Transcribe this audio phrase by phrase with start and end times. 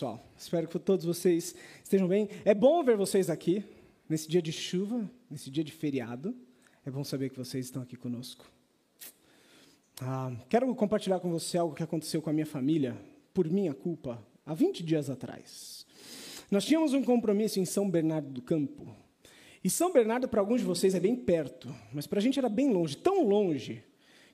[0.00, 0.26] pessoal?
[0.34, 2.26] Espero que todos vocês estejam bem.
[2.42, 3.62] É bom ver vocês aqui,
[4.08, 6.34] nesse dia de chuva, nesse dia de feriado.
[6.86, 8.50] É bom saber que vocês estão aqui conosco.
[10.00, 12.96] Ah, quero compartilhar com você algo que aconteceu com a minha família,
[13.34, 15.84] por minha culpa, há 20 dias atrás.
[16.50, 18.88] Nós tínhamos um compromisso em São Bernardo do Campo.
[19.62, 22.48] E São Bernardo, para alguns de vocês, é bem perto, mas para a gente era
[22.48, 23.84] bem longe, tão longe,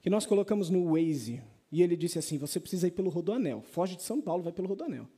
[0.00, 1.42] que nós colocamos no Waze
[1.72, 3.62] e ele disse assim: Você precisa ir pelo Rodoanel.
[3.62, 5.08] Foge de São Paulo, vai pelo Rodoanel.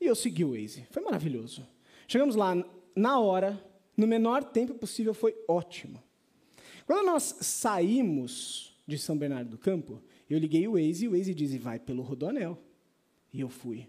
[0.00, 0.86] E eu segui o Waze.
[0.90, 1.66] Foi maravilhoso.
[2.06, 2.54] Chegamos lá
[2.94, 3.62] na hora,
[3.96, 6.02] no menor tempo possível, foi ótimo.
[6.86, 11.34] Quando nós saímos de São Bernardo do Campo, eu liguei o Waze e o Waze
[11.34, 12.58] disse: Vai pelo Rodoanel.
[13.32, 13.88] E eu fui.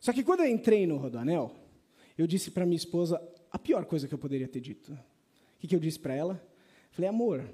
[0.00, 1.54] Só que quando eu entrei no Rodoanel,
[2.16, 3.20] eu disse para minha esposa
[3.50, 4.92] a pior coisa que eu poderia ter dito.
[5.62, 6.42] O que, eu disse para ela?
[6.90, 7.44] Falei, amor,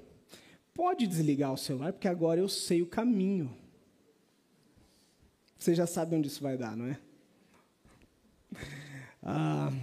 [0.73, 3.53] pode desligar o celular, porque agora eu sei o caminho.
[5.57, 6.97] Você já sabe onde isso vai dar, não é?
[9.29, 9.73] Ah,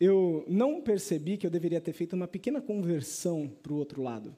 [0.00, 4.34] eu não percebi que eu deveria ter feito uma pequena conversão para o outro lado.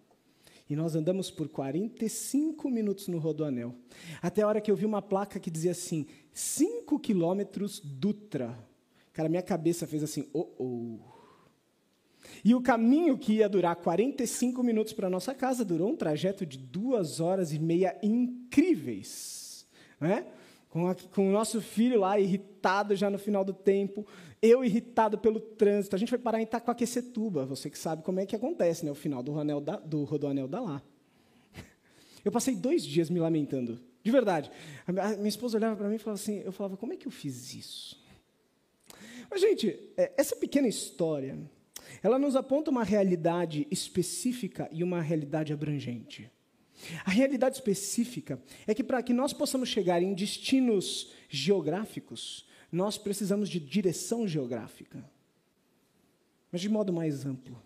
[0.69, 3.75] E nós andamos por 45 minutos no Rodoanel.
[4.21, 8.55] Até a hora que eu vi uma placa que dizia assim: 5 quilômetros Dutra.
[9.15, 10.99] Cara, minha cabeça fez assim: oh, oh.
[12.45, 16.59] E o caminho que ia durar 45 minutos para nossa casa durou um trajeto de
[16.59, 19.67] duas horas e meia incríveis.
[19.99, 20.27] Né?
[20.69, 24.07] Com, a, com o nosso filho lá irritado já no final do tempo,
[24.43, 25.95] eu irritado pelo trânsito.
[25.95, 28.91] A gente foi parar em Itacoaquecetuba, você que sabe como é que acontece, né?
[28.91, 30.83] o final do, Rodoanel da, do Rodoanel da lá.
[32.25, 34.51] Eu passei dois dias me lamentando, de verdade.
[34.87, 37.11] A minha esposa olhava para mim e falava assim, eu falava, como é que eu
[37.11, 37.99] fiz isso?
[39.31, 41.39] Mas, gente, é, essa pequena história
[42.03, 46.31] ela nos aponta uma realidade específica e uma realidade abrangente.
[47.05, 53.49] A realidade específica é que para que nós possamos chegar em destinos geográficos, nós precisamos
[53.49, 55.05] de direção geográfica.
[56.51, 57.61] Mas de modo mais amplo.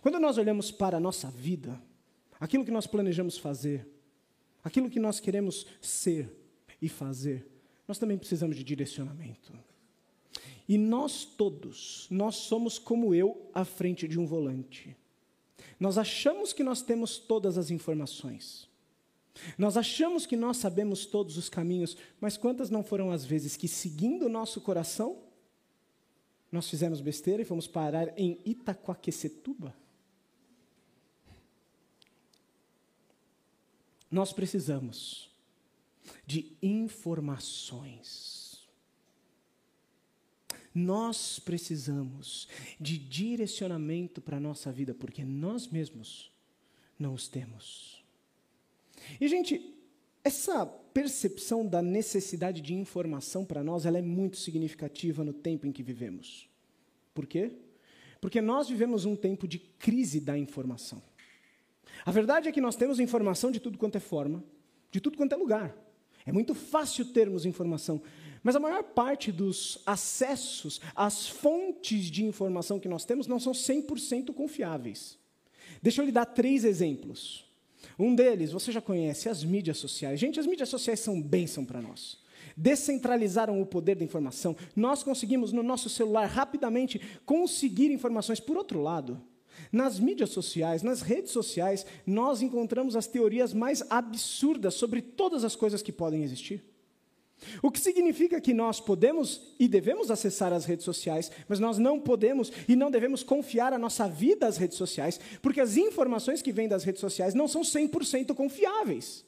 [0.00, 1.80] Quando nós olhamos para a nossa vida,
[2.40, 3.86] aquilo que nós planejamos fazer,
[4.62, 6.30] aquilo que nós queremos ser
[6.80, 7.46] e fazer,
[7.86, 9.52] nós também precisamos de direcionamento.
[10.68, 14.96] E nós todos, nós somos como eu à frente de um volante.
[15.78, 18.65] Nós achamos que nós temos todas as informações.
[19.56, 23.68] Nós achamos que nós sabemos todos os caminhos, mas quantas não foram as vezes que,
[23.68, 25.22] seguindo o nosso coração,
[26.50, 29.74] nós fizemos besteira e fomos parar em Itacoaquecetuba?
[34.10, 35.30] Nós precisamos
[36.24, 38.66] de informações.
[40.74, 42.48] Nós precisamos
[42.78, 46.30] de direcionamento para a nossa vida, porque nós mesmos
[46.98, 47.95] não os temos.
[49.20, 49.74] E, gente,
[50.24, 55.72] essa percepção da necessidade de informação para nós, ela é muito significativa no tempo em
[55.72, 56.48] que vivemos.
[57.14, 57.52] Por quê?
[58.20, 61.02] Porque nós vivemos um tempo de crise da informação.
[62.04, 64.42] A verdade é que nós temos informação de tudo quanto é forma,
[64.90, 65.76] de tudo quanto é lugar.
[66.24, 68.02] É muito fácil termos informação,
[68.42, 73.52] mas a maior parte dos acessos às fontes de informação que nós temos não são
[73.52, 75.18] 100% confiáveis.
[75.80, 77.45] Deixa eu lhe dar três exemplos.
[77.98, 80.18] Um deles, você já conhece, as mídias sociais.
[80.18, 82.18] Gente, as mídias sociais são bênção para nós.
[82.56, 84.56] Descentralizaram o poder da informação.
[84.74, 88.40] Nós conseguimos, no nosso celular, rapidamente conseguir informações.
[88.40, 89.20] Por outro lado,
[89.72, 95.56] nas mídias sociais, nas redes sociais, nós encontramos as teorias mais absurdas sobre todas as
[95.56, 96.64] coisas que podem existir.
[97.62, 102.00] O que significa que nós podemos e devemos acessar as redes sociais, mas nós não
[102.00, 106.52] podemos e não devemos confiar a nossa vida às redes sociais, porque as informações que
[106.52, 109.24] vêm das redes sociais não são 100% confiáveis.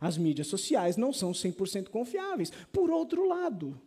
[0.00, 2.52] As mídias sociais não são 100% confiáveis.
[2.72, 3.80] Por outro lado,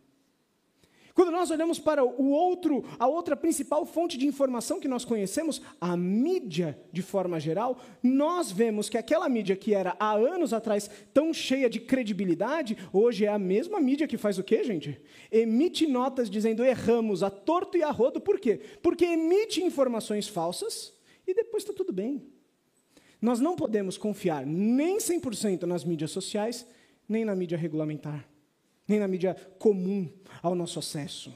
[1.14, 5.60] quando nós olhamos para o outro, a outra principal fonte de informação que nós conhecemos,
[5.80, 10.90] a mídia de forma geral, nós vemos que aquela mídia que era há anos atrás
[11.12, 15.00] tão cheia de credibilidade, hoje é a mesma mídia que faz o quê, gente?
[15.30, 18.60] Emite notas dizendo erramos a torto e a rodo, por quê?
[18.82, 20.92] Porque emite informações falsas
[21.26, 22.26] e depois está tudo bem.
[23.20, 26.66] Nós não podemos confiar nem 100% nas mídias sociais,
[27.08, 28.32] nem na mídia regulamentar
[28.86, 30.08] nem na mídia comum
[30.42, 31.32] ao nosso acesso.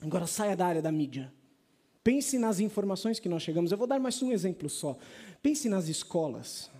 [0.00, 1.32] Agora saia da área da mídia.
[2.02, 3.70] Pense nas informações que nós chegamos.
[3.70, 4.96] Eu vou dar mais um exemplo só.
[5.42, 6.70] Pense nas escolas.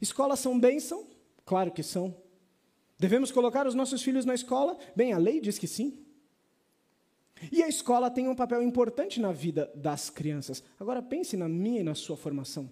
[0.00, 1.06] Escolas são bênção?
[1.46, 2.14] Claro que são.
[2.98, 4.76] Devemos colocar os nossos filhos na escola?
[4.94, 5.98] Bem, a lei diz que sim.
[7.52, 10.62] E a escola tem um papel importante na vida das crianças.
[10.78, 12.68] Agora pense na minha e na sua formação.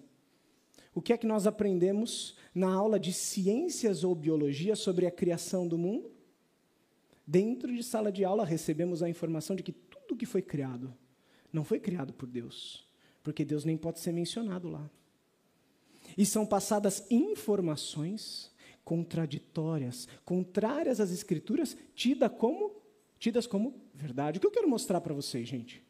[0.93, 5.67] O que é que nós aprendemos na aula de ciências ou biologia sobre a criação
[5.67, 6.11] do mundo?
[7.29, 10.95] Dentro de sala de aula, recebemos a informação de que tudo que foi criado
[11.51, 12.87] não foi criado por Deus,
[13.21, 14.89] porque Deus nem pode ser mencionado lá.
[16.17, 18.49] E são passadas informações
[18.85, 22.71] contraditórias, contrárias às Escrituras, tida como,
[23.19, 24.37] tidas como verdade.
[24.37, 25.83] O que eu quero mostrar para vocês, gente?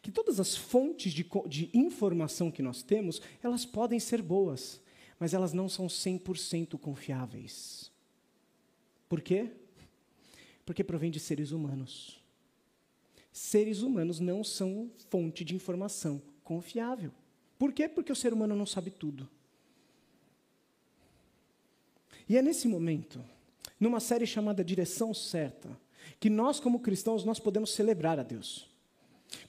[0.00, 4.80] Que todas as fontes de, de informação que nós temos, elas podem ser boas,
[5.18, 7.90] mas elas não são 100% confiáveis.
[9.08, 9.50] Por quê?
[10.68, 12.22] Porque provém de seres humanos.
[13.32, 17.10] Seres humanos não são fonte de informação confiável.
[17.58, 17.88] Por quê?
[17.88, 19.26] Porque o ser humano não sabe tudo.
[22.28, 23.24] E é nesse momento,
[23.80, 25.70] numa série chamada Direção Certa,
[26.20, 28.68] que nós como cristãos nós podemos celebrar a Deus.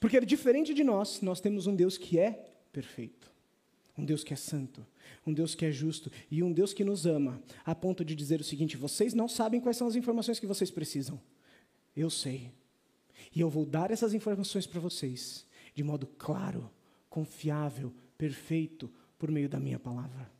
[0.00, 3.30] Porque diferente de nós, nós temos um Deus que é perfeito.
[3.98, 4.86] Um Deus que é santo,
[5.26, 8.40] um Deus que é justo e um Deus que nos ama, a ponto de dizer
[8.40, 11.20] o seguinte: vocês não sabem quais são as informações que vocês precisam.
[11.96, 12.50] Eu sei.
[13.34, 16.70] E eu vou dar essas informações para vocês, de modo claro,
[17.08, 20.30] confiável, perfeito, por meio da minha palavra.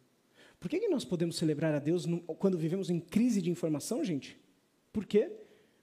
[0.58, 2.06] Por que, que nós podemos celebrar a Deus
[2.38, 4.38] quando vivemos em crise de informação, gente?
[4.92, 5.32] Por quê?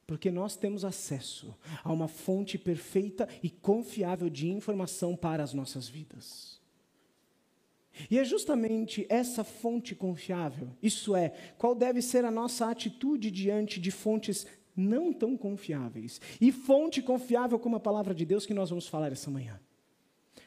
[0.05, 5.87] Porque nós temos acesso a uma fonte perfeita e confiável de informação para as nossas
[5.87, 6.56] vidas.
[8.09, 13.79] E é justamente essa fonte confiável, isso é, qual deve ser a nossa atitude diante
[13.79, 14.45] de fontes
[14.75, 16.21] não tão confiáveis.
[16.39, 19.59] E fonte confiável como a palavra de Deus que nós vamos falar essa manhã.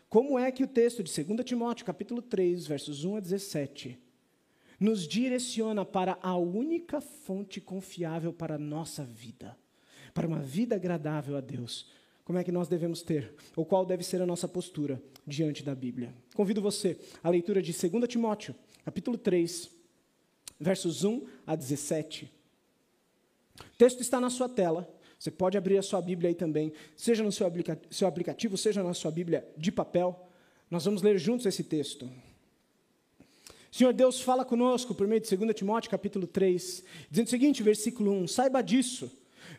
[0.09, 3.99] Como é que o texto de 2 Timóteo, capítulo 3, versos 1 a 17,
[4.79, 9.57] nos direciona para a única fonte confiável para a nossa vida,
[10.15, 11.91] para uma vida agradável a Deus.
[12.31, 15.75] Como é que nós devemos ter, ou qual deve ser a nossa postura diante da
[15.75, 16.15] Bíblia?
[16.33, 18.55] Convido você à leitura de 2 Timóteo,
[18.85, 19.69] capítulo 3,
[20.61, 22.31] versos 1 a 17.
[23.59, 24.89] O texto está na sua tela.
[25.19, 28.81] Você pode abrir a sua Bíblia aí também, seja no seu, aplica seu aplicativo, seja
[28.81, 30.29] na sua Bíblia de papel.
[30.71, 32.09] Nós vamos ler juntos esse texto.
[33.73, 38.13] Senhor Deus fala conosco por meio de 2 Timóteo capítulo 3, dizendo o seguinte, versículo
[38.13, 39.11] 1: Saiba disso,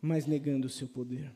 [0.00, 1.30] mas negando o seu poder.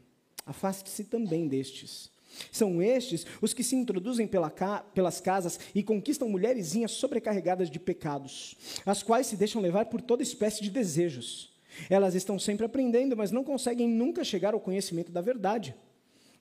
[0.44, 2.10] Afaste-se também destes.
[2.50, 7.78] São estes os que se introduzem pela ca pelas casas e conquistam mulherzinhas sobrecarregadas de
[7.78, 8.56] pecados,
[8.86, 11.52] as quais se deixam levar por toda espécie de desejos
[11.88, 15.74] elas estão sempre aprendendo, mas não conseguem nunca chegar ao conhecimento da verdade.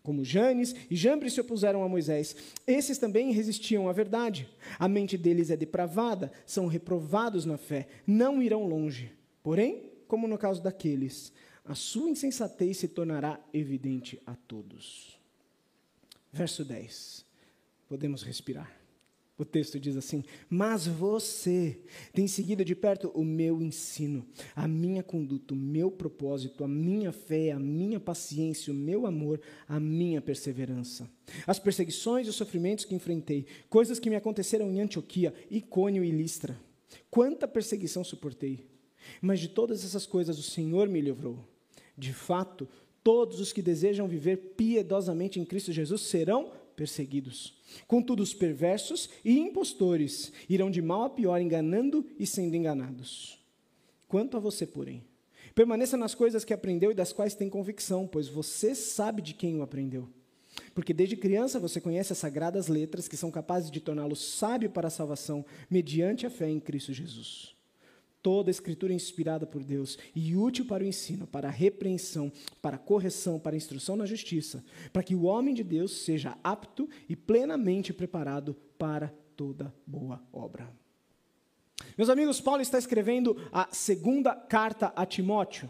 [0.03, 2.35] Como Janes e Jambres se opuseram a Moisés,
[2.65, 4.49] esses também resistiam à verdade.
[4.79, 9.11] A mente deles é depravada, são reprovados na fé, não irão longe.
[9.43, 11.31] Porém, como no caso daqueles,
[11.65, 15.19] a sua insensatez se tornará evidente a todos.
[16.33, 17.25] Verso 10.
[17.87, 18.81] Podemos respirar.
[19.37, 21.79] O texto diz assim: Mas você
[22.13, 24.23] tem seguido de perto o meu ensino,
[24.55, 29.41] a minha conduta, o meu propósito, a minha fé, a minha paciência, o meu amor,
[29.67, 31.09] a minha perseverança.
[31.47, 36.11] As perseguições e os sofrimentos que enfrentei, coisas que me aconteceram em Antioquia, Icônio e
[36.11, 36.55] Listra.
[37.09, 38.69] Quanta perseguição suportei.
[39.19, 41.50] Mas de todas essas coisas o Senhor me livrou.
[42.01, 42.67] De fato,
[43.03, 47.53] todos os que desejam viver piedosamente em Cristo Jesus serão perseguidos.
[47.87, 53.37] Contudo, os perversos e impostores irão de mal a pior, enganando e sendo enganados.
[54.07, 55.03] Quanto a você, porém,
[55.53, 59.59] permaneça nas coisas que aprendeu e das quais tem convicção, pois você sabe de quem
[59.59, 60.09] o aprendeu.
[60.73, 64.87] Porque desde criança você conhece as sagradas letras que são capazes de torná-lo sábio para
[64.87, 67.60] a salvação, mediante a fé em Cristo Jesus.
[68.21, 72.75] Toda escritura é inspirada por Deus e útil para o ensino, para a repreensão, para
[72.75, 74.63] a correção, para a instrução na justiça,
[74.93, 80.71] para que o homem de Deus seja apto e plenamente preparado para toda boa obra.
[81.97, 85.67] Meus amigos, Paulo está escrevendo a segunda carta a Timóteo.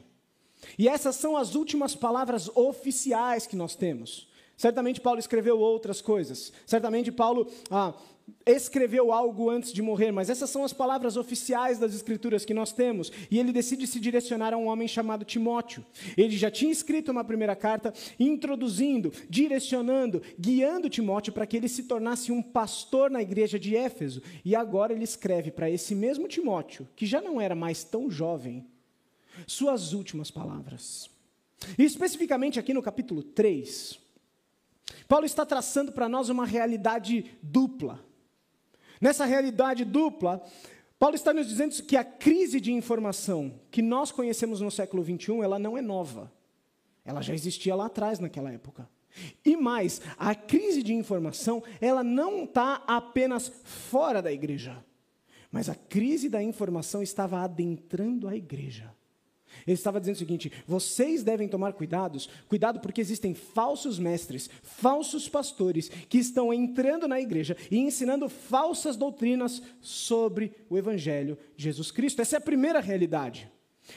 [0.78, 4.30] E essas são as últimas palavras oficiais que nós temos.
[4.58, 6.54] Certamente Paulo escreveu outras coisas.
[6.68, 7.96] Certamente Paulo ah,
[8.46, 12.72] escreveu algo antes de morrer, mas essas são as palavras oficiais das Escrituras que nós
[12.72, 13.12] temos.
[13.30, 15.86] E ele decide se direcionar a um homem chamado Timóteo.
[16.18, 21.84] Ele já tinha escrito uma primeira carta, introduzindo, direcionando, guiando Timóteo para que ele se
[21.84, 24.22] tornasse um pastor na igreja de Éfeso.
[24.44, 28.66] E agora ele escreve para esse mesmo Timóteo, que já não era mais tão jovem,
[29.48, 31.10] suas últimas palavras.
[31.78, 34.00] E especificamente aqui no capítulo 3,
[35.08, 38.04] Paulo está traçando para nós uma realidade dupla.
[39.02, 40.42] Nessa realidade dupla,
[41.00, 45.44] Paulo está nos dizendo que a crise de informação que nós conhecemos no século 21,
[45.44, 46.32] ela não é nova.
[47.04, 48.88] Ela já existia lá atrás, naquela época.
[49.44, 54.86] E mais, a crise de informação, ela não está apenas fora da igreja,
[55.52, 58.94] mas a crise da informação estava adentrando a igreja.
[59.66, 65.28] Ele estava dizendo o seguinte: vocês devem tomar cuidados, cuidado porque existem falsos mestres, falsos
[65.30, 71.92] pastores que estão entrando na igreja e ensinando falsas doutrinas sobre o evangelho de Jesus
[71.92, 72.22] Cristo.
[72.22, 73.50] Essa é a primeira realidade.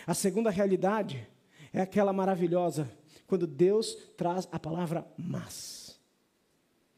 [0.06, 1.26] A segunda realidade
[1.72, 2.90] é aquela maravilhosa
[3.26, 5.83] quando Deus traz a palavra mas.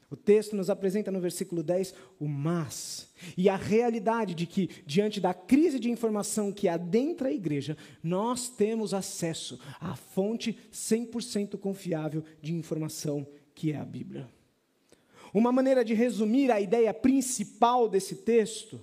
[0.09, 3.09] O texto nos apresenta no versículo 10 o mas.
[3.37, 8.49] E a realidade de que, diante da crise de informação que adentra a igreja, nós
[8.49, 14.29] temos acesso à fonte 100% confiável de informação que é a Bíblia.
[15.35, 18.81] Uma maneira de resumir a ideia principal desse texto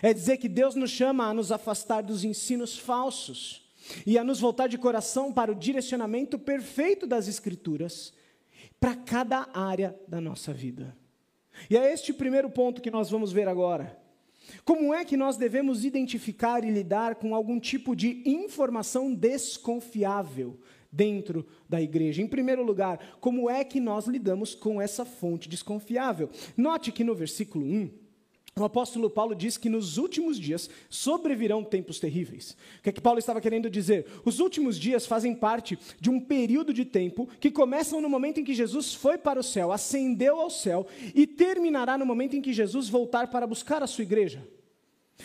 [0.00, 3.68] é dizer que Deus nos chama a nos afastar dos ensinos falsos
[4.06, 8.14] e a nos voltar de coração para o direcionamento perfeito das Escrituras
[8.82, 10.96] para cada área da nossa vida.
[11.70, 13.96] E é este primeiro ponto que nós vamos ver agora.
[14.64, 20.58] Como é que nós devemos identificar e lidar com algum tipo de informação desconfiável
[20.90, 22.22] dentro da igreja?
[22.22, 26.28] Em primeiro lugar, como é que nós lidamos com essa fonte desconfiável?
[26.56, 27.88] Note que no versículo 1,
[28.54, 32.54] o apóstolo Paulo diz que nos últimos dias sobrevirão tempos terríveis.
[32.78, 34.06] O que é que Paulo estava querendo dizer?
[34.26, 38.44] Os últimos dias fazem parte de um período de tempo que começam no momento em
[38.44, 42.52] que Jesus foi para o céu, ascendeu ao céu e terminará no momento em que
[42.52, 44.46] Jesus voltar para buscar a sua igreja.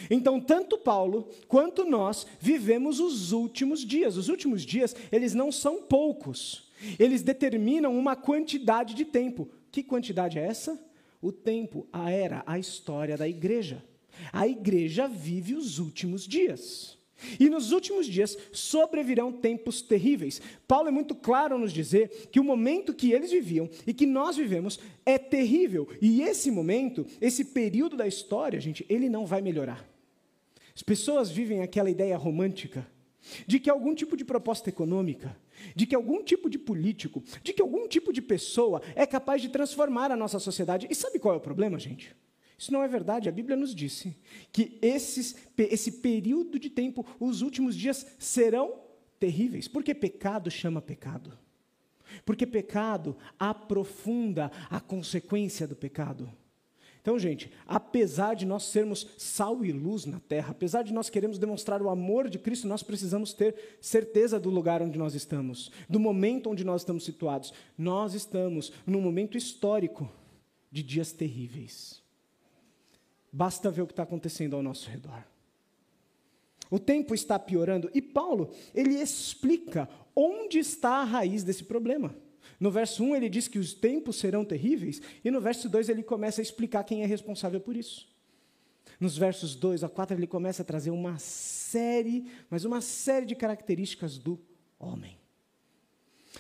[0.10, 4.16] Então, tanto Paulo quanto nós vivemos os últimos dias.
[4.16, 6.72] Os últimos dias, eles não são poucos.
[6.98, 9.50] Eles determinam uma quantidade de tempo.
[9.70, 10.87] Que quantidade é essa?
[11.22, 13.84] O tempo, a era, a história da igreja.
[14.32, 16.98] A igreja vive os últimos dias.
[17.40, 20.42] E nos últimos dias sobrevirão tempos terríveis.
[20.68, 24.38] Paulo é muito claro nos dizer que o momento que eles viviam e que nós
[24.38, 25.88] vivemos é terrível.
[26.00, 29.88] E esse momento, esse período da história, gente, ele não vai melhorar.
[30.76, 32.88] As pessoas vivem aquela ideia romântica
[33.48, 35.36] de que algum tipo de proposta econômica,
[35.76, 39.50] de que algum tipo de político, de que algum tipo de pessoa é capaz de
[39.50, 40.88] transformar a nossa sociedade.
[40.90, 42.16] E sabe qual é o problema, gente?
[42.58, 43.30] Isso não é verdade.
[43.30, 44.16] A Bíblia nos disse
[44.52, 48.82] que esses, esse período de tempo, os últimos dias, serão
[49.20, 49.68] terríveis.
[49.68, 51.38] Porque pecado chama pecado.
[52.26, 56.32] Porque pecado aprofunda a consequência do pecado.
[57.08, 61.40] Então, gente, apesar de nós sermos sal e luz na terra, apesar de nós queremos
[61.40, 66.02] demonstrar o amor de Cristo, nós precisamos ter certeza do lugar onde nós estamos, do
[66.02, 67.54] momento onde nós estamos situados.
[67.78, 70.12] Nós estamos num momento histórico
[70.70, 72.04] de dias terríveis.
[73.32, 75.24] Basta ver o que está acontecendo ao nosso redor.
[76.70, 82.14] O tempo está piorando e Paulo, ele explica onde está a raiz desse problema.
[82.60, 86.04] No verso 1 ele diz que os tempos serão terríveis, e no verso 2 ele
[86.04, 88.08] começa a explicar quem é responsável por isso.
[89.00, 93.36] Nos versos 2 a 4 ele começa a trazer uma série, mas uma série de
[93.36, 94.40] características do
[94.80, 95.18] homem.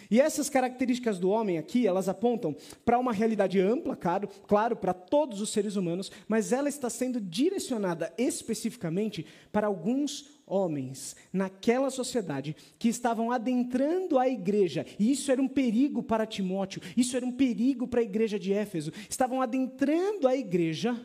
[0.09, 4.93] E essas características do homem aqui, elas apontam para uma realidade ampla, claro, claro, para
[4.93, 12.55] todos os seres humanos, mas ela está sendo direcionada especificamente para alguns homens naquela sociedade
[12.79, 17.31] que estavam adentrando a igreja, e isso era um perigo para Timóteo, isso era um
[17.31, 20.99] perigo para a igreja de Éfeso, estavam adentrando a igreja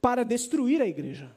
[0.00, 1.30] para destruir a igreja,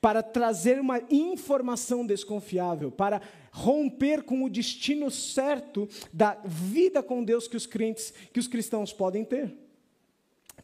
[0.00, 7.48] para trazer uma informação desconfiável, para romper com o destino certo da vida com Deus
[7.48, 9.52] que os crentes, que os cristãos podem ter.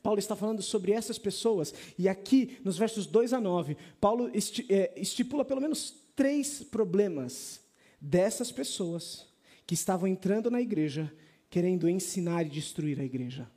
[0.03, 4.31] Paulo está falando sobre essas pessoas, e aqui, nos versos 2 a 9, Paulo
[4.69, 7.61] é, estipula pelo menos três problemas
[8.01, 9.27] dessas pessoas
[9.67, 11.13] que estavam entrando na igreja,
[11.51, 13.51] querendo ensinar e destruir a igreja.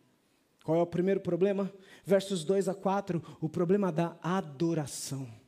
[0.64, 1.72] Qual é o primeiro problema?
[2.06, 5.39] Versos 2 a 4, o problema da adoração.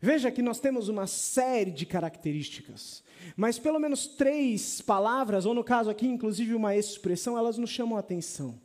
[0.00, 3.02] Veja que nós temos uma série de características,
[3.36, 7.96] mas pelo menos três palavras, ou no caso aqui, inclusive uma expressão, elas nos chamam
[7.96, 8.60] a atenção.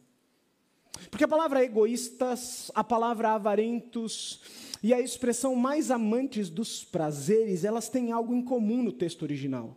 [1.09, 4.41] Porque a palavra egoístas, a palavra avarentos
[4.81, 9.75] e a expressão mais amantes dos prazeres, elas têm algo em comum no texto original.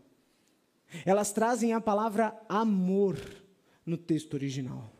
[1.04, 3.18] Elas trazem a palavra amor
[3.84, 4.95] no texto original.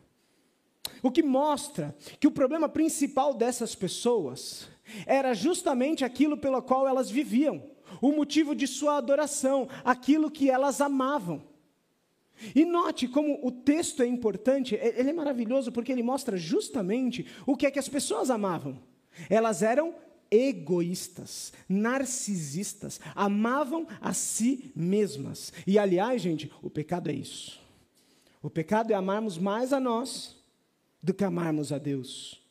[1.01, 4.67] O que mostra que o problema principal dessas pessoas
[5.05, 7.63] era justamente aquilo pelo qual elas viviam.
[8.01, 11.41] o motivo de sua adoração, aquilo que elas amavam.
[12.53, 17.55] E note como o texto é importante, ele é maravilhoso porque ele mostra justamente o
[17.55, 18.77] que é que as pessoas amavam.
[19.29, 19.95] Elas eram
[20.29, 25.53] egoístas, narcisistas, amavam a si mesmas.
[25.65, 27.59] E aliás, gente, o pecado é isso.
[28.43, 30.36] O pecado é amarmos mais a nós
[31.07, 32.45] do que amarmos a Deus.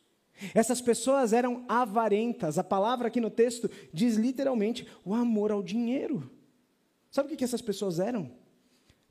[0.53, 2.57] Essas pessoas eram avarentas.
[2.57, 6.27] A palavra aqui no texto diz literalmente o amor ao dinheiro.
[7.11, 8.31] Sabe o que essas pessoas eram?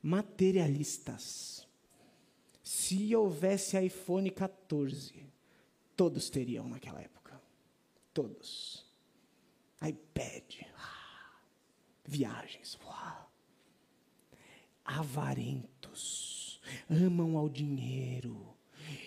[0.03, 1.65] Materialistas.
[2.61, 5.15] Se houvesse iPhone 14,
[5.97, 7.41] todos teriam naquela época.
[8.13, 8.85] Todos.
[9.81, 10.67] iPad.
[12.05, 12.77] Viagens.
[14.85, 16.61] Avarentos.
[16.91, 18.56] Amam ao dinheiro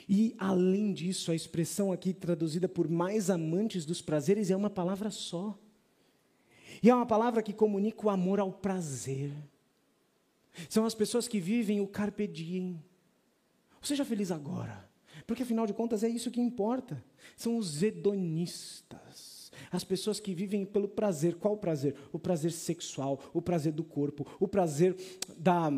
[0.08, 5.12] e, além disso, a expressão aqui traduzida por mais amantes dos prazeres é uma palavra
[5.12, 5.58] só.
[6.82, 9.32] E é uma palavra que comunica o amor ao prazer.
[10.68, 12.82] São as pessoas que vivem o carpe diem.
[13.82, 14.90] Seja feliz agora,
[15.26, 17.04] porque afinal de contas é isso que importa.
[17.36, 19.52] São os hedonistas.
[19.72, 21.36] As pessoas que vivem pelo prazer.
[21.36, 21.96] Qual o prazer?
[22.12, 24.96] O prazer sexual, o prazer do corpo, o prazer
[25.38, 25.70] da,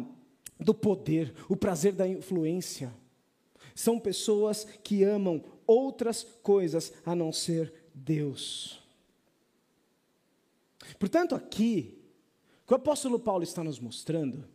[0.60, 2.94] do poder, o prazer da influência.
[3.76, 8.82] São pessoas que amam outras coisas a não ser Deus.
[11.00, 11.98] Portanto, aqui,
[12.64, 14.46] o que o apóstolo Paulo está nos mostrando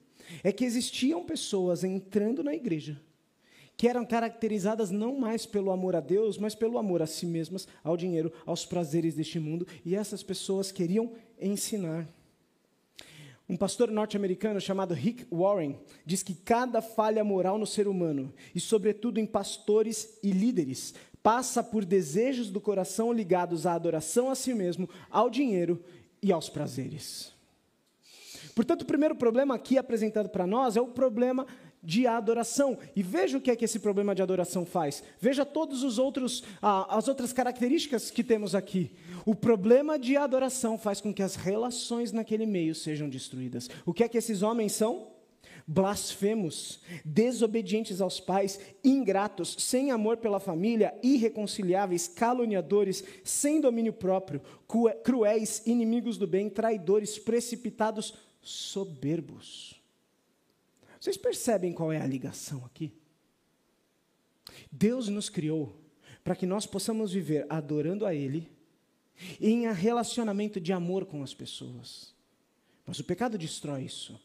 [0.42, 3.00] é que existiam pessoas entrando na igreja
[3.76, 7.68] que eram caracterizadas não mais pelo amor a Deus, mas pelo amor a si mesmas,
[7.84, 12.08] ao dinheiro, aos prazeres deste mundo, e essas pessoas queriam ensinar.
[13.48, 18.58] Um pastor norte-americano chamado Rick Warren diz que cada falha moral no ser humano, e
[18.58, 24.52] sobretudo em pastores e líderes, passa por desejos do coração ligados à adoração a si
[24.52, 25.82] mesmo, ao dinheiro
[26.20, 27.32] e aos prazeres.
[28.54, 31.46] Portanto, o primeiro problema aqui apresentado para nós é o problema
[31.82, 32.78] de adoração.
[32.94, 35.02] E veja o que é que esse problema de adoração faz.
[35.20, 38.92] Veja todos os outros ah, as outras características que temos aqui.
[39.24, 43.68] O problema de adoração faz com que as relações naquele meio sejam destruídas.
[43.84, 45.08] O que é que esses homens são?
[45.68, 54.40] Blasfemos, desobedientes aos pais, ingratos, sem amor pela família, irreconciliáveis, caluniadores, sem domínio próprio,
[55.02, 59.75] cruéis, inimigos do bem, traidores, precipitados, soberbos.
[61.06, 62.92] Vocês percebem qual é a ligação aqui?
[64.72, 65.80] Deus nos criou
[66.24, 68.50] para que nós possamos viver adorando a Ele
[69.40, 72.12] em relacionamento de amor com as pessoas.
[72.84, 74.20] Mas o pecado destrói isso.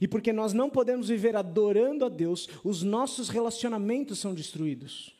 [0.00, 5.14] E porque nós não podemos viver adorando a Deus, os nossos relacionamentos são destruídos.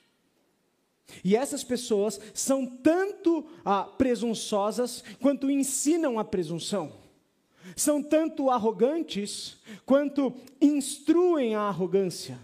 [1.23, 7.04] E essas pessoas são tanto ah, presunçosas quanto ensinam a presunção
[7.77, 12.39] são tanto arrogantes quanto instruem a arrogância.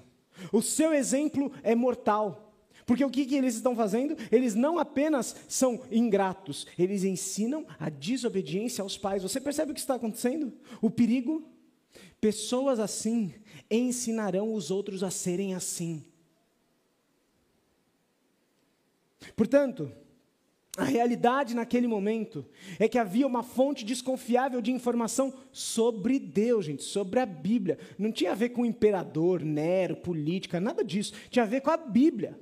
[0.53, 2.47] O seu exemplo é mortal.
[2.87, 4.17] Porque o que, que, eles estão fazendo?
[4.33, 9.23] Eles não apenas são ingratos, eles ensinam a desobediência aos pais.
[9.23, 10.53] Você percebe o que está acontecendo?
[10.83, 11.49] O perigo?
[12.21, 13.33] Pessoas assim
[13.71, 16.05] ensinarão os outros a serem assim.
[19.37, 19.93] Portanto,
[20.81, 22.43] a realidade naquele momento
[22.79, 27.79] é que havia uma fonte desconfiável de informação sobre Deus, gente, sobre a Bíblia.
[27.99, 31.13] Não tinha a ver com imperador, Nero, política, nada disso.
[31.29, 32.39] Tinha a ver com a Bíblia.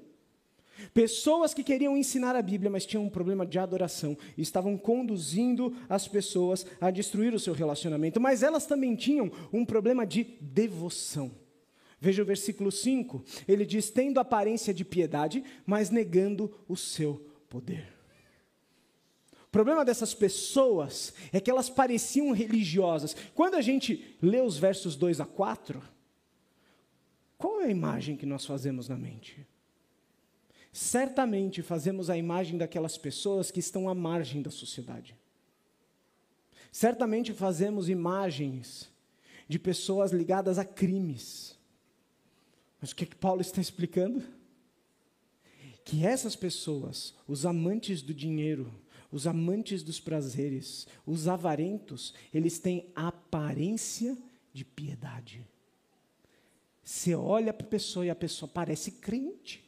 [0.95, 5.75] Pessoas que queriam ensinar a Bíblia, mas tinham um problema de adoração e estavam conduzindo
[5.89, 8.21] as pessoas a destruir o seu relacionamento.
[8.21, 11.33] Mas elas também tinham um problema de devoção.
[12.01, 13.25] Veja o versículo 5.
[13.49, 17.98] Ele diz: tendo aparência de piedade, mas negando o seu poder.
[19.49, 23.17] O problema dessas pessoas é que elas pareciam religiosas.
[23.35, 25.83] Quando a gente lê os versos 2 a 4,
[27.39, 29.47] qual é a imagem que nós fazemos na mente?
[30.71, 35.17] Certamente fazemos a imagem daquelas pessoas que estão à margem da sociedade.
[36.71, 38.91] Certamente fazemos imagens
[39.49, 41.57] de pessoas ligadas a crimes.
[42.79, 44.23] Mas o que, é que Paulo está explicando?
[45.87, 48.71] Que essas pessoas, os amantes do dinheiro,
[49.11, 54.17] os amantes dos prazeres, os avarentos, eles têm aparência
[54.53, 55.47] de piedade.
[56.83, 59.65] Você olha para a pessoa e a pessoa parece crente.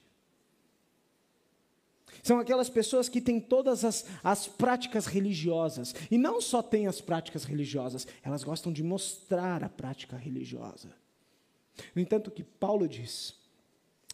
[2.22, 5.94] São aquelas pessoas que têm todas as, as práticas religiosas.
[6.11, 10.94] E não só têm as práticas religiosas, elas gostam de mostrar a prática religiosa.
[11.94, 13.35] No entanto, o que Paulo diz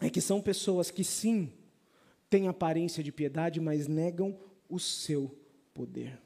[0.01, 1.53] é que são pessoas que sim
[2.29, 5.37] têm aparência de piedade, mas negam o seu
[5.74, 6.18] poder.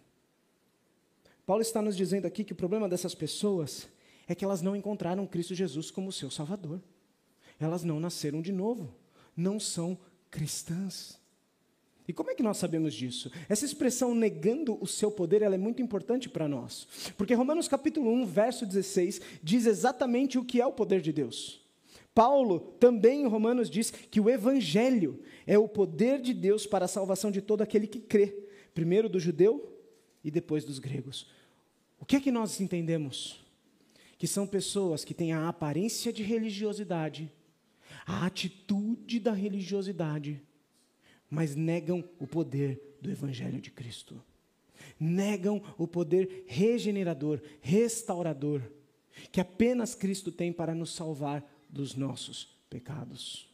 [1.45, 3.89] Paulo está nos dizendo aqui que o problema dessas pessoas
[4.29, 6.81] é que elas não encontraram Cristo Jesus como seu Salvador.
[7.59, 8.95] Elas não nasceram de novo,
[9.37, 9.99] não são
[10.31, 11.19] cristãs.
[12.07, 13.31] E como é que nós sabemos disso?
[13.49, 16.87] Essa expressão negando o seu poder, ela é muito importante para nós.
[17.17, 21.61] Porque Romanos capítulo 1, verso 16, diz exatamente o que é o poder de Deus.
[22.15, 26.89] Paulo também em Romanos diz que o evangelho é o poder de Deus para a
[26.89, 28.27] salvação de todo aquele que crê,
[28.75, 29.79] primeiro do judeu
[30.23, 31.27] e depois dos gregos.
[31.99, 33.45] O que é que nós entendemos?
[34.19, 37.33] Que são pessoas que têm a aparência de religiosidade,
[38.07, 40.43] a atitude da religiosidade,
[41.29, 44.21] mas negam o poder do Evangelho de Cristo.
[44.99, 48.63] Negam o poder regenerador, restaurador,
[49.31, 53.49] que apenas Cristo tem para nos salvar dos nossos pecados.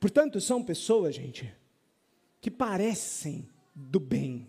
[0.00, 1.52] Portanto, são pessoas, gente,
[2.40, 4.48] que parecem do bem.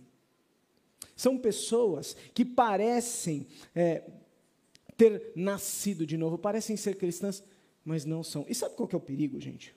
[1.16, 4.04] São pessoas que parecem é,
[4.98, 7.44] ter nascido de novo, parecem ser cristãs,
[7.84, 8.46] mas não são.
[8.48, 9.74] E sabe qual que é o perigo, gente?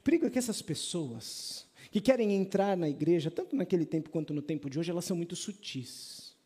[0.00, 4.34] O perigo é que essas pessoas que querem entrar na igreja, tanto naquele tempo quanto
[4.34, 6.36] no tempo de hoje, elas são muito sutis.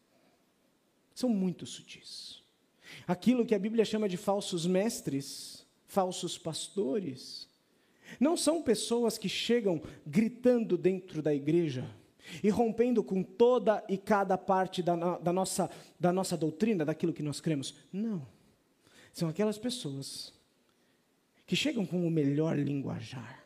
[1.14, 2.42] São muito sutis.
[3.06, 5.61] Aquilo que a Bíblia chama de falsos mestres,
[5.92, 7.46] falsos pastores,
[8.18, 11.88] não são pessoas que chegam gritando dentro da igreja
[12.42, 17.22] e rompendo com toda e cada parte da, da, nossa, da nossa doutrina, daquilo que
[17.22, 17.74] nós cremos.
[17.92, 18.26] Não.
[19.12, 20.32] São aquelas pessoas
[21.46, 23.42] que chegam com o melhor linguajar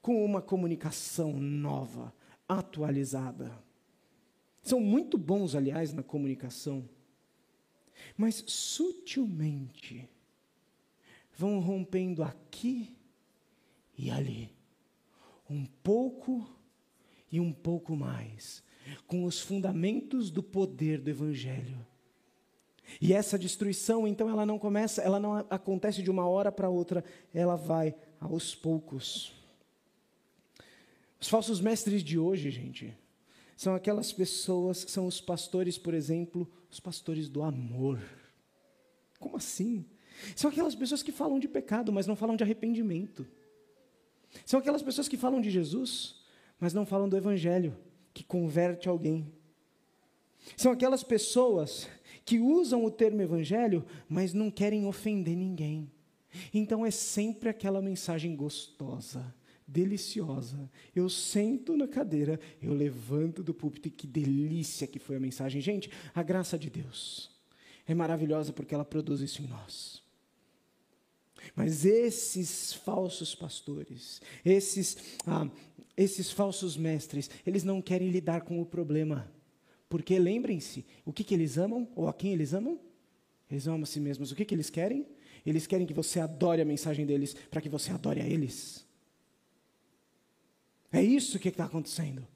[0.00, 2.12] com uma comunicação nova,
[2.46, 3.58] atualizada.
[4.62, 6.86] São muito bons, aliás, na comunicação,
[8.16, 10.06] mas sutilmente
[11.36, 12.96] vão rompendo aqui
[13.96, 14.50] e ali,
[15.48, 16.48] um pouco
[17.30, 18.62] e um pouco mais,
[19.06, 21.84] com os fundamentos do poder do Evangelho.
[23.00, 27.04] E essa destruição, então, ela não começa, ela não acontece de uma hora para outra,
[27.32, 29.32] ela vai aos poucos.
[31.20, 32.94] Os falsos mestres de hoje, gente,
[33.56, 38.00] são aquelas pessoas, são os pastores, por exemplo, os pastores do amor.
[39.18, 39.86] Como assim?
[40.34, 43.26] São aquelas pessoas que falam de pecado, mas não falam de arrependimento.
[44.44, 46.22] São aquelas pessoas que falam de Jesus,
[46.58, 47.76] mas não falam do Evangelho,
[48.12, 49.32] que converte alguém.
[50.56, 51.88] São aquelas pessoas
[52.24, 55.90] que usam o termo Evangelho, mas não querem ofender ninguém.
[56.52, 59.34] Então é sempre aquela mensagem gostosa
[59.66, 60.70] deliciosa.
[60.94, 65.60] Eu sento na cadeira, eu levanto do púlpito e que delícia que foi a mensagem.
[65.60, 67.30] Gente, a graça de Deus
[67.86, 70.03] é maravilhosa porque ela produz isso em nós.
[71.54, 75.48] Mas esses falsos pastores, esses, ah,
[75.96, 79.30] esses falsos mestres, eles não querem lidar com o problema.
[79.88, 82.80] Porque lembrem-se, o que, que eles amam ou a quem eles amam?
[83.50, 84.32] Eles amam a si mesmos.
[84.32, 85.06] O que, que eles querem?
[85.44, 88.84] Eles querem que você adore a mensagem deles para que você adore a eles.
[90.90, 92.26] É isso que está acontecendo.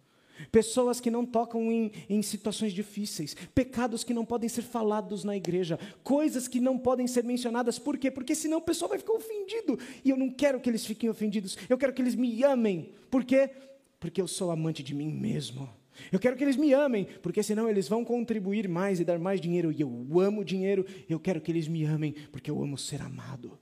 [0.51, 5.37] Pessoas que não tocam em, em, situações difíceis, pecados que não podem ser falados na
[5.37, 8.11] igreja, coisas que não podem ser mencionadas, por quê?
[8.11, 11.57] Porque senão o pessoal vai ficar ofendido, e eu não quero que eles fiquem ofendidos,
[11.69, 13.51] eu quero que eles me amem, por quê?
[13.99, 15.69] Porque eu sou amante de mim mesmo.
[16.13, 19.41] Eu quero que eles me amem, porque senão eles vão contribuir mais e dar mais
[19.41, 23.03] dinheiro, e eu amo dinheiro, eu quero que eles me amem, porque eu amo ser
[23.03, 23.59] amado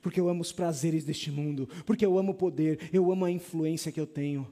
[0.00, 3.30] porque eu amo os prazeres deste mundo, porque eu amo o poder, eu amo a
[3.30, 4.46] influência que eu tenho.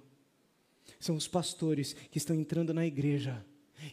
[0.99, 3.45] São os pastores que estão entrando na igreja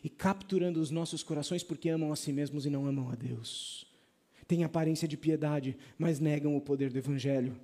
[0.04, 3.86] e capturando os nossos corações porque amam a si mesmos e não amam a Deus.
[4.48, 7.60] Têm aparência de piedade, mas negam o poder do Evangelho.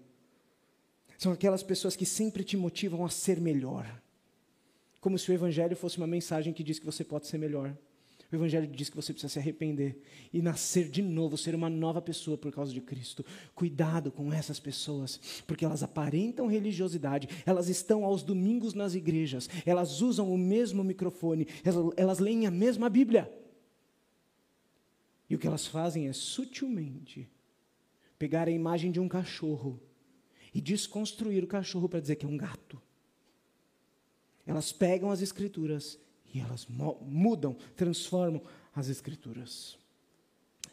[1.17, 4.01] São aquelas pessoas que sempre te motivam a ser melhor.
[4.99, 7.75] Como se o Evangelho fosse uma mensagem que diz que você pode ser melhor.
[8.31, 12.01] O Evangelho diz que você precisa se arrepender e nascer de novo, ser uma nova
[12.01, 13.25] pessoa por causa de Cristo.
[13.53, 20.01] Cuidado com essas pessoas, porque elas aparentam religiosidade, elas estão aos domingos nas igrejas, elas
[20.01, 23.29] usam o mesmo microfone, elas, elas leem a mesma Bíblia.
[25.29, 27.29] E o que elas fazem é sutilmente
[28.17, 29.77] pegar a imagem de um cachorro
[30.53, 32.81] e desconstruir o cachorro para dizer que é um gato.
[34.45, 35.99] Elas pegam as escrituras
[36.33, 36.67] e elas
[37.01, 38.41] mudam, transformam
[38.75, 39.77] as Escrituras.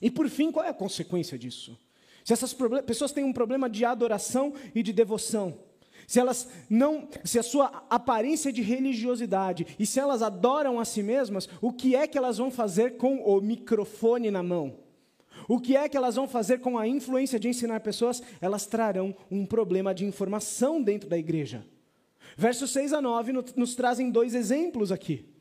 [0.01, 1.79] E por fim, qual é a consequência disso?
[2.25, 2.55] Se essas
[2.87, 5.59] pessoas têm um problema de adoração e de devoção,
[6.07, 11.03] se elas não, se a sua aparência de religiosidade e se elas adoram a si
[11.03, 14.79] mesmas, o que é que elas vão fazer com o microfone na mão?
[15.49, 18.23] O que é que elas vão fazer com a influência de ensinar pessoas?
[18.41, 21.65] Elas trarão um problema de informação dentro da igreja.
[22.37, 25.38] Versos 6 a 9 nos trazem dois exemplos aqui.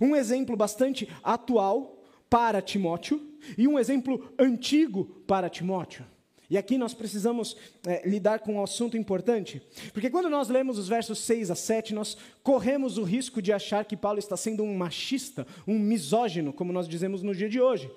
[0.00, 3.20] Um exemplo bastante atual para Timóteo
[3.56, 6.04] e um exemplo antigo para Timóteo.
[6.48, 10.88] E aqui nós precisamos é, lidar com um assunto importante, porque quando nós lemos os
[10.88, 14.76] versos 6 a 7, nós corremos o risco de achar que Paulo está sendo um
[14.76, 17.90] machista, um misógino, como nós dizemos no dia de hoje.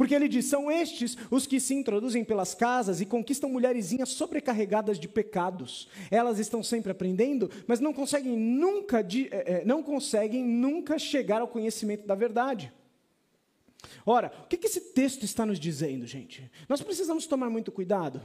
[0.00, 4.98] Porque ele diz: são estes os que se introduzem pelas casas e conquistam mulherzinhas sobrecarregadas
[4.98, 5.90] de pecados.
[6.10, 11.48] Elas estão sempre aprendendo, mas não conseguem nunca, de, é, não conseguem nunca chegar ao
[11.48, 12.72] conhecimento da verdade.
[14.06, 16.50] Ora, o que esse texto está nos dizendo, gente?
[16.66, 18.22] Nós precisamos tomar muito cuidado.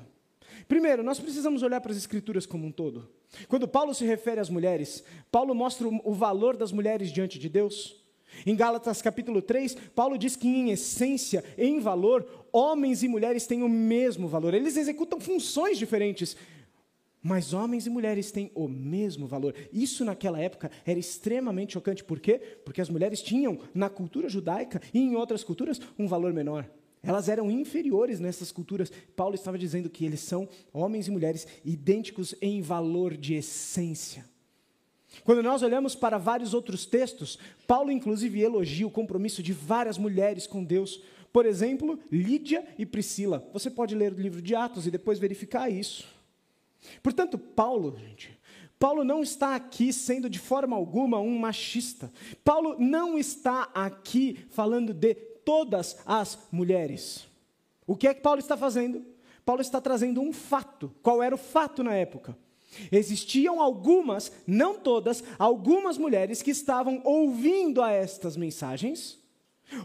[0.69, 3.09] Primeiro, nós precisamos olhar para as Escrituras como um todo.
[3.49, 8.04] Quando Paulo se refere às mulheres, Paulo mostra o valor das mulheres diante de Deus.
[8.45, 13.63] Em Gálatas capítulo 3, Paulo diz que, em essência, em valor, homens e mulheres têm
[13.63, 14.53] o mesmo valor.
[14.53, 16.35] Eles executam funções diferentes,
[17.21, 19.55] mas homens e mulheres têm o mesmo valor.
[19.73, 22.03] Isso naquela época era extremamente chocante.
[22.03, 22.39] Por quê?
[22.63, 26.69] Porque as mulheres tinham, na cultura judaica e em outras culturas, um valor menor.
[27.01, 28.91] Elas eram inferiores nessas culturas.
[29.15, 34.25] Paulo estava dizendo que eles são homens e mulheres idênticos em valor de essência.
[35.23, 40.45] Quando nós olhamos para vários outros textos, Paulo inclusive elogia o compromisso de várias mulheres
[40.45, 41.01] com Deus.
[41.31, 43.47] Por exemplo, Lídia e Priscila.
[43.53, 46.05] Você pode ler o livro de Atos e depois verificar isso.
[47.01, 48.37] Portanto, Paulo, gente,
[48.77, 52.11] Paulo não está aqui sendo de forma alguma um machista.
[52.43, 57.25] Paulo não está aqui falando de todas as mulheres.
[57.87, 59.05] O que é que Paulo está fazendo?
[59.45, 60.91] Paulo está trazendo um fato.
[61.01, 62.37] Qual era o fato na época?
[62.91, 69.17] Existiam algumas, não todas, algumas mulheres que estavam ouvindo a estas mensagens,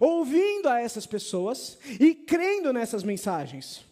[0.00, 3.84] ouvindo a essas pessoas e crendo nessas mensagens,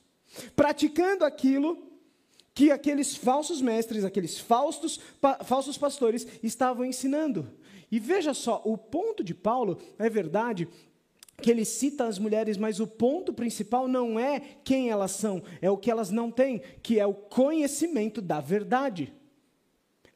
[0.55, 1.89] praticando aquilo
[2.55, 7.49] que aqueles falsos mestres, aqueles falsos, pa, falsos pastores estavam ensinando.
[7.91, 10.69] E veja só, o ponto de Paulo, é verdade,
[11.41, 15.71] que ele cita as mulheres, mas o ponto principal não é quem elas são, é
[15.71, 19.13] o que elas não têm, que é o conhecimento da verdade.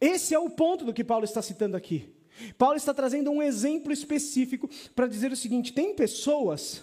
[0.01, 2.13] Esse é o ponto do que Paulo está citando aqui.
[2.59, 6.83] Paulo está trazendo um exemplo específico para dizer o seguinte: tem pessoas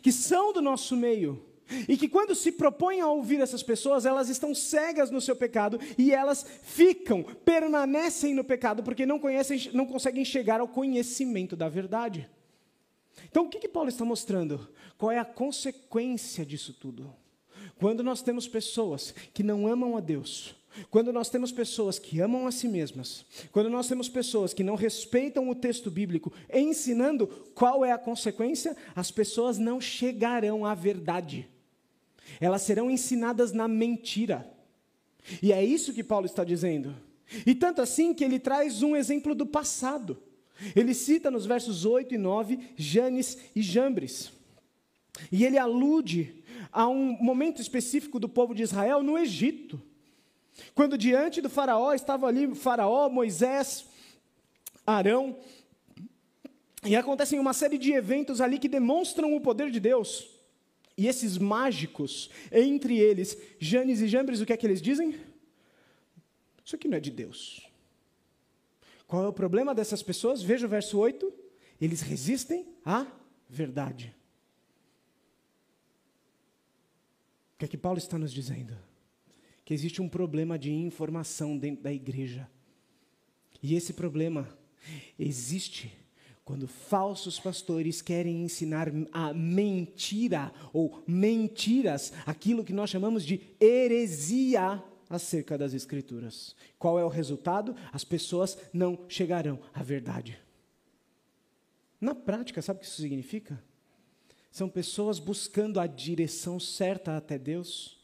[0.00, 1.44] que são do nosso meio,
[1.88, 5.80] e que quando se propõem a ouvir essas pessoas, elas estão cegas no seu pecado
[5.96, 11.68] e elas ficam, permanecem no pecado porque não conhecem, não conseguem chegar ao conhecimento da
[11.68, 12.28] verdade.
[13.24, 14.68] Então, o que, que Paulo está mostrando?
[14.98, 17.12] Qual é a consequência disso tudo?
[17.78, 20.54] Quando nós temos pessoas que não amam a Deus,
[20.90, 24.74] quando nós temos pessoas que amam a si mesmas, quando nós temos pessoas que não
[24.74, 31.48] respeitam o texto bíblico, ensinando qual é a consequência, as pessoas não chegarão à verdade
[32.40, 34.48] elas serão ensinadas na mentira.
[35.42, 36.94] E é isso que Paulo está dizendo.
[37.46, 40.20] E tanto assim que ele traz um exemplo do passado.
[40.76, 44.32] Ele cita nos versos 8 e 9 Janes e Jambres.
[45.30, 49.80] E ele alude a um momento específico do povo de Israel no Egito.
[50.74, 53.86] Quando diante do faraó estava ali faraó, Moisés,
[54.86, 55.36] Arão,
[56.84, 60.28] e acontecem uma série de eventos ali que demonstram o poder de Deus.
[60.96, 65.14] E esses mágicos, entre eles, Janes e Jambres, o que é que eles dizem?
[66.64, 67.71] Isso aqui não é de Deus.
[69.12, 70.42] Qual é o problema dessas pessoas?
[70.42, 71.30] Veja o verso 8.
[71.78, 73.06] Eles resistem à
[73.46, 74.16] verdade.
[77.54, 78.74] O que é que Paulo está nos dizendo?
[79.66, 82.48] Que existe um problema de informação dentro da igreja.
[83.62, 84.48] E esse problema
[85.18, 85.94] existe
[86.42, 94.82] quando falsos pastores querem ensinar a mentira ou mentiras, aquilo que nós chamamos de heresia
[95.14, 96.56] acerca das Escrituras.
[96.78, 97.76] Qual é o resultado?
[97.92, 100.40] As pessoas não chegarão à verdade.
[102.00, 103.62] Na prática, sabe o que isso significa?
[104.50, 107.98] São pessoas buscando a direção certa até Deus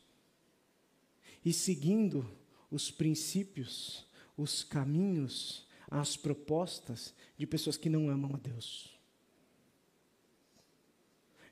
[1.45, 2.29] e seguindo
[2.71, 8.99] os princípios, os caminhos às propostas de pessoas que não amam a Deus.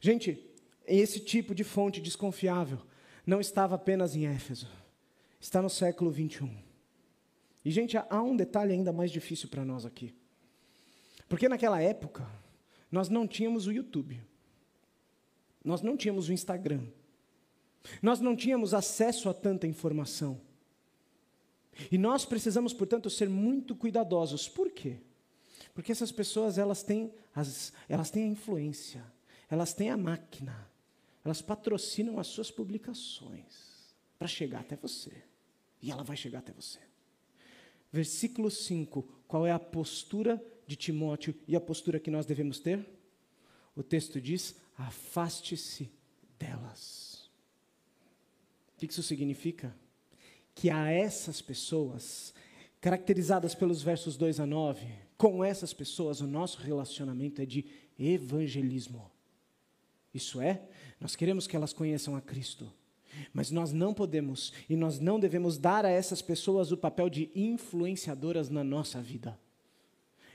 [0.00, 0.38] Gente,
[0.86, 2.80] esse tipo de fonte desconfiável
[3.26, 4.68] não estava apenas em Éfeso,
[5.46, 6.52] está no século 21.
[7.64, 10.12] E, gente, há um detalhe ainda mais difícil para nós aqui.
[11.28, 12.28] Porque naquela época,
[12.90, 14.20] nós não tínhamos o YouTube,
[15.64, 16.84] nós não tínhamos o Instagram,
[18.02, 20.40] nós não tínhamos acesso a tanta informação.
[21.92, 24.48] E nós precisamos, portanto, ser muito cuidadosos.
[24.48, 24.98] Por quê?
[25.72, 29.04] Porque essas pessoas, elas têm, as, elas têm a influência,
[29.48, 30.68] elas têm a máquina,
[31.24, 35.12] elas patrocinam as suas publicações para chegar até você.
[35.82, 36.78] E ela vai chegar até você.
[37.92, 42.96] Versículo 5, qual é a postura de Timóteo e a postura que nós devemos ter?
[43.76, 45.92] o texto diz: afaste-se
[46.38, 47.30] delas.
[48.74, 49.76] O que isso significa?
[50.54, 52.34] Que a essas pessoas,
[52.80, 54.86] caracterizadas pelos versos 2 a 9,
[55.18, 57.66] com essas pessoas o nosso relacionamento é de
[57.98, 59.10] evangelismo.
[60.12, 60.66] Isso é,
[60.98, 62.72] nós queremos que elas conheçam a Cristo.
[63.32, 67.30] Mas nós não podemos e nós não devemos dar a essas pessoas o papel de
[67.34, 69.38] influenciadoras na nossa vida.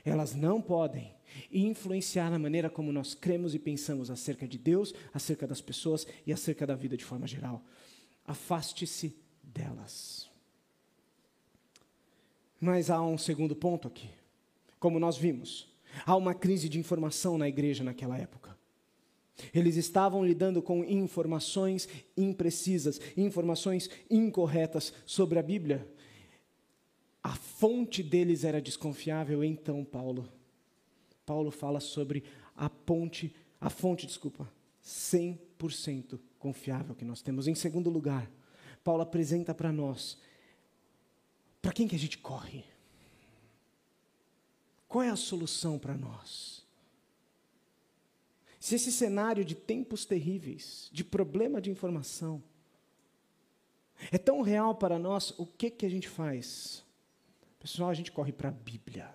[0.04, 1.14] Elas não podem
[1.50, 6.32] influenciar na maneira como nós cremos e pensamos acerca de Deus, acerca das pessoas e
[6.32, 7.62] acerca da vida de forma geral.
[8.26, 10.30] Afaste-se delas.
[12.60, 14.08] Mas há um segundo ponto aqui.
[14.78, 15.68] Como nós vimos,
[16.04, 18.51] há uma crise de informação na igreja naquela época.
[19.54, 25.86] Eles estavam lidando com informações imprecisas, informações incorretas sobre a Bíblia.
[27.22, 30.28] A fonte deles era desconfiável, então Paulo.
[31.24, 32.24] Paulo fala sobre
[32.56, 34.52] a ponte, a fonte, desculpa,
[34.84, 37.46] 100% confiável que nós temos.
[37.46, 38.30] Em segundo lugar,
[38.82, 40.18] Paulo apresenta para nós
[41.62, 42.64] para quem que a gente corre?
[44.88, 46.61] Qual é a solução para nós?
[48.62, 52.40] Se esse cenário de tempos terríveis, de problema de informação,
[54.12, 56.84] é tão real para nós, o que, que a gente faz?
[57.58, 59.12] Pessoal, a gente corre para a Bíblia.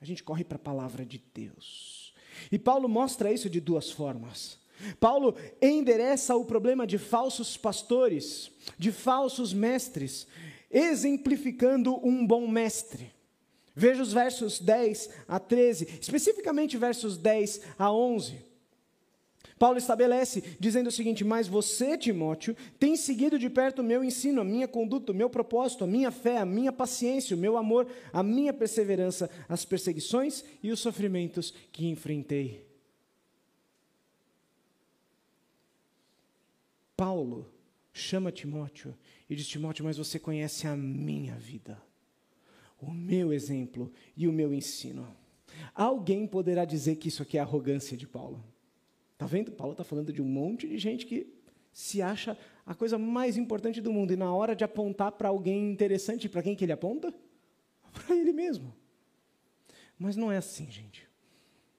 [0.00, 2.12] A gente corre para a palavra de Deus.
[2.50, 4.58] E Paulo mostra isso de duas formas.
[4.98, 10.26] Paulo endereça o problema de falsos pastores, de falsos mestres,
[10.68, 13.12] exemplificando um bom mestre.
[13.76, 18.55] Veja os versos 10 a 13, especificamente versos 10 a 11.
[19.58, 24.40] Paulo estabelece dizendo o seguinte: Mas você, Timóteo, tem seguido de perto o meu ensino,
[24.40, 27.86] a minha conduta, o meu propósito, a minha fé, a minha paciência, o meu amor,
[28.12, 32.66] a minha perseverança, as perseguições e os sofrimentos que enfrentei.
[36.94, 37.50] Paulo
[37.92, 38.94] chama Timóteo
[39.28, 41.80] e diz: Timóteo, mas você conhece a minha vida,
[42.78, 45.16] o meu exemplo e o meu ensino.
[45.74, 48.44] Alguém poderá dizer que isso aqui é arrogância de Paulo?
[49.16, 49.50] Está vendo?
[49.50, 51.34] Paulo está falando de um monte de gente que
[51.72, 54.12] se acha a coisa mais importante do mundo.
[54.12, 57.14] E na hora de apontar para alguém interessante, para quem que ele aponta?
[57.92, 58.74] Para ele mesmo.
[59.98, 61.08] Mas não é assim, gente.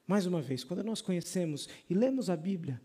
[0.08, 2.82] Mais uma vez, quando nós conhecemos e lemos a Bíblia,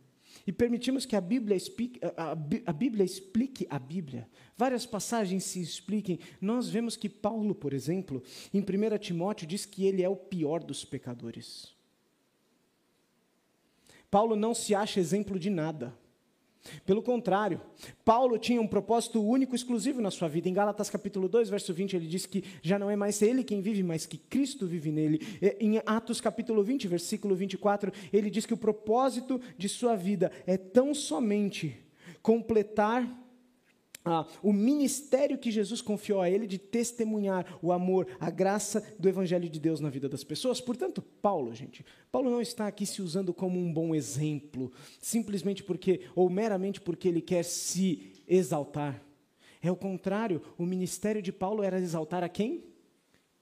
[0.46, 2.32] e permitimos que a Bíblia, explique, a,
[2.66, 8.22] a Bíblia explique a Bíblia, várias passagens se expliquem, nós vemos que Paulo, por exemplo,
[8.52, 11.74] em 1 Timóteo, diz que ele é o pior dos pecadores.
[14.12, 15.96] Paulo não se acha exemplo de nada.
[16.85, 17.62] Pelo contrário,
[18.05, 20.51] Paulo tinha um propósito único, exclusivo na sua vida.
[20.51, 23.62] Em Gálatas capítulo 2, verso 20, ele diz que já não é mais ele quem
[23.62, 25.18] vive, mas que Cristo vive nele.
[25.59, 30.59] Em Atos capítulo 20, versículo 24, ele diz que o propósito de sua vida é
[30.59, 31.75] tão somente
[32.20, 33.21] completar
[34.04, 39.08] ah, o ministério que Jesus confiou a ele de testemunhar o amor, a graça do
[39.08, 40.60] Evangelho de Deus na vida das pessoas.
[40.60, 46.00] Portanto, Paulo, gente, Paulo não está aqui se usando como um bom exemplo, simplesmente porque,
[46.16, 49.00] ou meramente porque ele quer se exaltar.
[49.62, 52.64] É o contrário, o ministério de Paulo era exaltar a quem?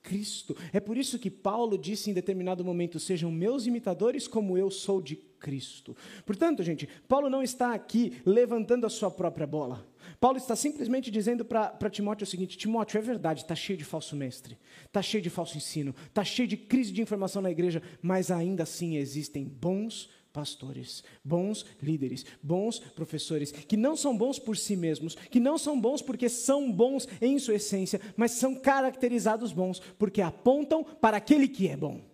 [0.03, 0.57] Cristo.
[0.73, 5.01] É por isso que Paulo disse em determinado momento: sejam meus imitadores como eu sou
[5.01, 5.97] de Cristo.
[6.25, 9.87] Portanto, gente, Paulo não está aqui levantando a sua própria bola.
[10.21, 14.15] Paulo está simplesmente dizendo para Timóteo o seguinte: Timóteo, é verdade, está cheio de falso
[14.15, 18.31] mestre, está cheio de falso ensino, está cheio de crise de informação na igreja, mas
[18.31, 24.77] ainda assim existem bons pastores, bons líderes, bons professores, que não são bons por si
[24.77, 29.81] mesmos, que não são bons porque são bons em sua essência, mas são caracterizados bons
[29.99, 32.11] porque apontam para aquele que é bom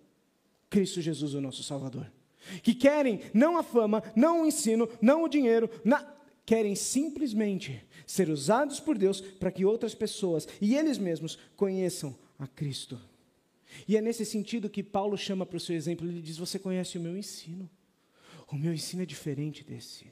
[0.69, 2.11] Cristo Jesus, o nosso Salvador.
[2.61, 6.16] Que querem não a fama, não o ensino, não o dinheiro, na...
[6.47, 12.47] querem simplesmente ser usados por Deus para que outras pessoas e eles mesmos conheçam a
[12.47, 12.97] Cristo.
[13.85, 16.97] E é nesse sentido que Paulo chama para o seu exemplo, ele diz: Você conhece
[16.97, 17.69] o meu ensino.
[18.49, 20.07] O meu ensino é diferente desse.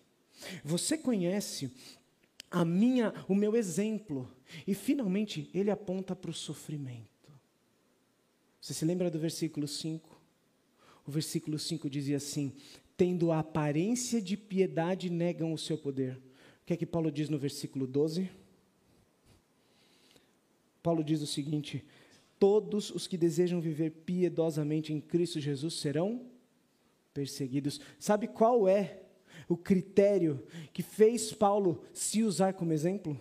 [0.61, 1.71] Você conhece
[2.51, 4.29] a minha, o meu exemplo.
[4.67, 7.31] E finalmente ele aponta para o sofrimento.
[8.59, 10.21] Você se lembra do versículo 5?
[11.07, 12.51] O versículo 5 dizia assim:
[12.97, 16.24] Tendo a aparência de piedade, negam o seu poder.
[16.65, 18.27] O que é que Paulo diz no versículo 12?
[20.81, 21.85] Paulo diz o seguinte:
[22.39, 26.25] Todos os que desejam viver piedosamente em Cristo Jesus serão
[27.13, 27.79] perseguidos.
[27.99, 29.03] Sabe qual é
[29.47, 30.43] o critério
[30.73, 33.15] que fez Paulo se usar como exemplo?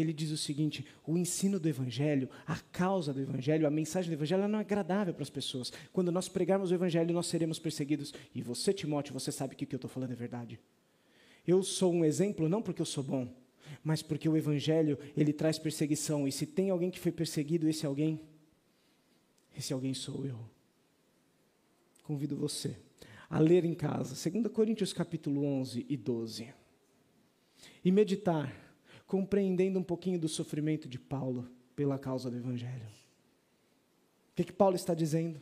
[0.00, 4.14] ele diz o seguinte: o ensino do Evangelho, a causa do Evangelho, a mensagem do
[4.14, 5.72] Evangelho, não é agradável para as pessoas.
[5.92, 8.14] Quando nós pregarmos o Evangelho, nós seremos perseguidos.
[8.32, 10.60] E você, Timóteo, você sabe que o que eu estou falando é verdade.
[11.48, 13.26] Eu sou um exemplo não porque eu sou bom,
[13.82, 16.28] mas porque o Evangelho ele traz perseguição.
[16.28, 18.20] E se tem alguém que foi perseguido, esse alguém,
[19.56, 20.38] esse alguém sou eu.
[22.02, 22.76] Convido você
[23.30, 26.52] a ler em casa, 2 Coríntios capítulo 11 e 12.
[27.82, 28.54] E meditar,
[29.06, 32.86] compreendendo um pouquinho do sofrimento de Paulo pela causa do Evangelho.
[34.32, 35.40] O que, que Paulo está dizendo?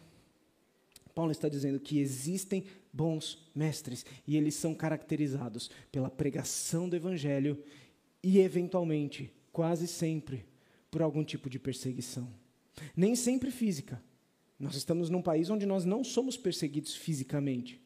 [1.17, 2.65] Paulo está dizendo que existem
[2.97, 7.63] bons mestres e eles são caracterizados pela pregação do Evangelho
[8.23, 10.47] e, eventualmente, quase sempre,
[10.91, 12.33] por algum tipo de perseguição.
[12.97, 14.03] Nem sempre física,
[14.59, 17.81] nós estamos num país onde nós não somos perseguidos fisicamente,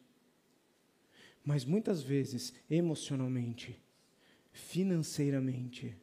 [1.43, 3.77] mas muitas vezes emocionalmente,
[4.53, 5.95] financeiramente,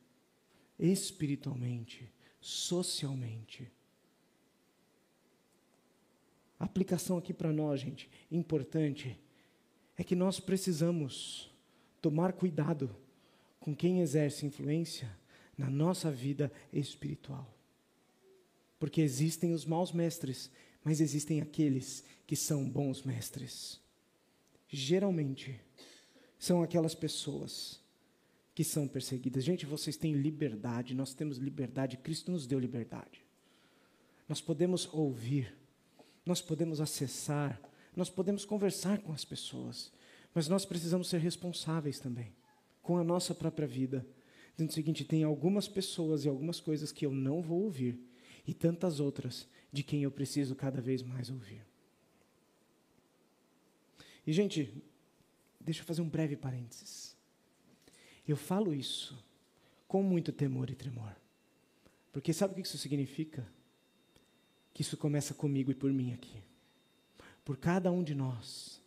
[0.78, 3.70] espiritualmente, socialmente.
[6.58, 9.18] A aplicação aqui para nós, gente, importante,
[9.96, 11.50] é que nós precisamos
[12.00, 12.94] tomar cuidado
[13.60, 15.10] com quem exerce influência
[15.56, 17.52] na nossa vida espiritual.
[18.78, 20.50] Porque existem os maus mestres,
[20.84, 23.80] mas existem aqueles que são bons mestres.
[24.68, 25.60] Geralmente,
[26.38, 27.80] são aquelas pessoas
[28.54, 29.44] que são perseguidas.
[29.44, 33.24] Gente, vocês têm liberdade, nós temos liberdade, Cristo nos deu liberdade.
[34.28, 35.54] Nós podemos ouvir,
[36.28, 37.58] nós podemos acessar,
[37.96, 39.90] nós podemos conversar com as pessoas,
[40.34, 42.32] mas nós precisamos ser responsáveis também
[42.82, 44.06] com a nossa própria vida.
[44.52, 47.98] Dizendo o seguinte: tem algumas pessoas e algumas coisas que eu não vou ouvir,
[48.46, 51.64] e tantas outras de quem eu preciso cada vez mais ouvir.
[54.26, 54.70] E, gente,
[55.58, 57.16] deixa eu fazer um breve parênteses.
[58.26, 59.24] Eu falo isso
[59.86, 61.16] com muito temor e tremor.
[62.12, 63.46] Porque sabe o que isso significa?
[64.78, 66.40] Que isso começa comigo e por mim aqui.
[67.44, 68.80] Por cada um de nós,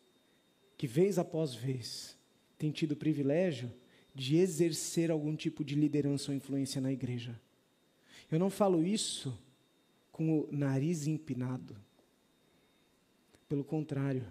[0.78, 2.16] que vez após vez
[2.58, 3.70] tem tido o privilégio
[4.16, 7.38] de exercer algum tipo de liderança ou influência na igreja.
[8.32, 9.38] Eu não falo isso
[10.14, 11.76] com o nariz empinado.
[13.50, 14.26] Pelo contrário,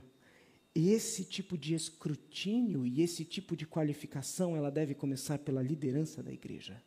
[0.75, 6.33] esse tipo de escrutínio e esse tipo de qualificação, ela deve começar pela liderança da
[6.33, 6.83] igreja.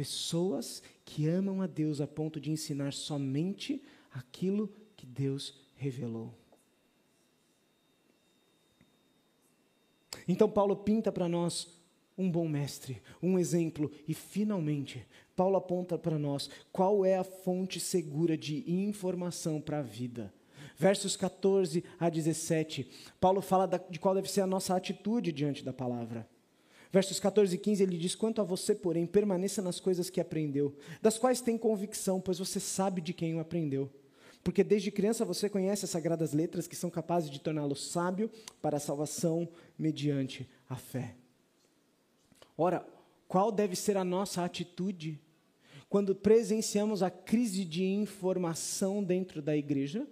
[0.00, 6.32] Pessoas que amam a Deus a ponto de ensinar somente aquilo que Deus revelou.
[10.26, 11.68] Então, Paulo pinta para nós
[12.16, 17.78] um bom mestre, um exemplo, e finalmente, Paulo aponta para nós qual é a fonte
[17.78, 20.32] segura de informação para a vida.
[20.78, 22.90] Versos 14 a 17,
[23.20, 26.26] Paulo fala de qual deve ser a nossa atitude diante da palavra.
[26.92, 30.74] Versos 14 e 15, ele diz: Quanto a você, porém, permaneça nas coisas que aprendeu,
[31.00, 33.88] das quais tem convicção, pois você sabe de quem o aprendeu.
[34.42, 38.30] Porque desde criança você conhece as sagradas letras que são capazes de torná-lo sábio
[38.60, 41.14] para a salvação mediante a fé.
[42.56, 42.84] Ora,
[43.28, 45.20] qual deve ser a nossa atitude
[45.88, 50.06] quando presenciamos a crise de informação dentro da igreja,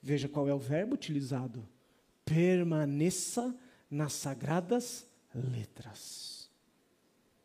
[0.00, 1.66] veja qual é o verbo utilizado:
[2.24, 3.54] permaneça
[3.90, 5.11] nas sagradas letras.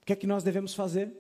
[0.01, 1.11] O que é que nós devemos fazer?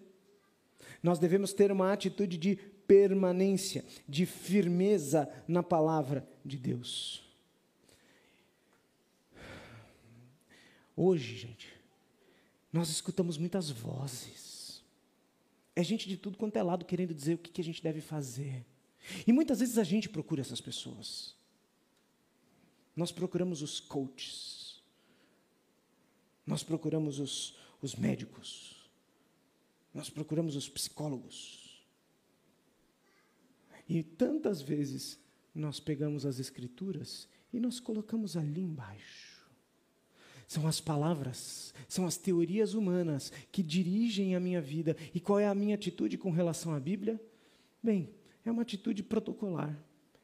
[1.01, 2.55] Nós devemos ter uma atitude de
[2.87, 7.23] permanência, de firmeza na palavra de Deus.
[10.95, 11.73] Hoje, gente,
[12.71, 14.57] nós escutamos muitas vozes
[15.77, 18.65] é gente de tudo quanto é lado querendo dizer o que a gente deve fazer.
[19.27, 21.35] E muitas vezes a gente procura essas pessoas.
[22.95, 24.56] Nós procuramos os coaches.
[26.47, 28.89] Nós procuramos os, os médicos.
[29.93, 31.85] Nós procuramos os psicólogos.
[33.89, 35.19] E tantas vezes
[35.53, 39.37] nós pegamos as escrituras e nós colocamos ali embaixo.
[40.47, 44.95] São as palavras, são as teorias humanas que dirigem a minha vida.
[45.13, 47.21] E qual é a minha atitude com relação à Bíblia?
[47.83, 48.09] Bem,
[48.45, 49.77] é uma atitude protocolar.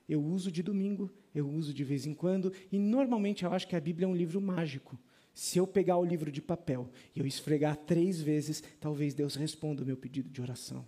[0.08, 3.76] Eu uso de domingo, eu uso de vez em quando, e normalmente eu acho que
[3.76, 4.98] a Bíblia é um livro mágico.
[5.34, 9.82] Se eu pegar o livro de papel e eu esfregar três vezes, talvez Deus responda
[9.82, 10.86] o meu pedido de oração.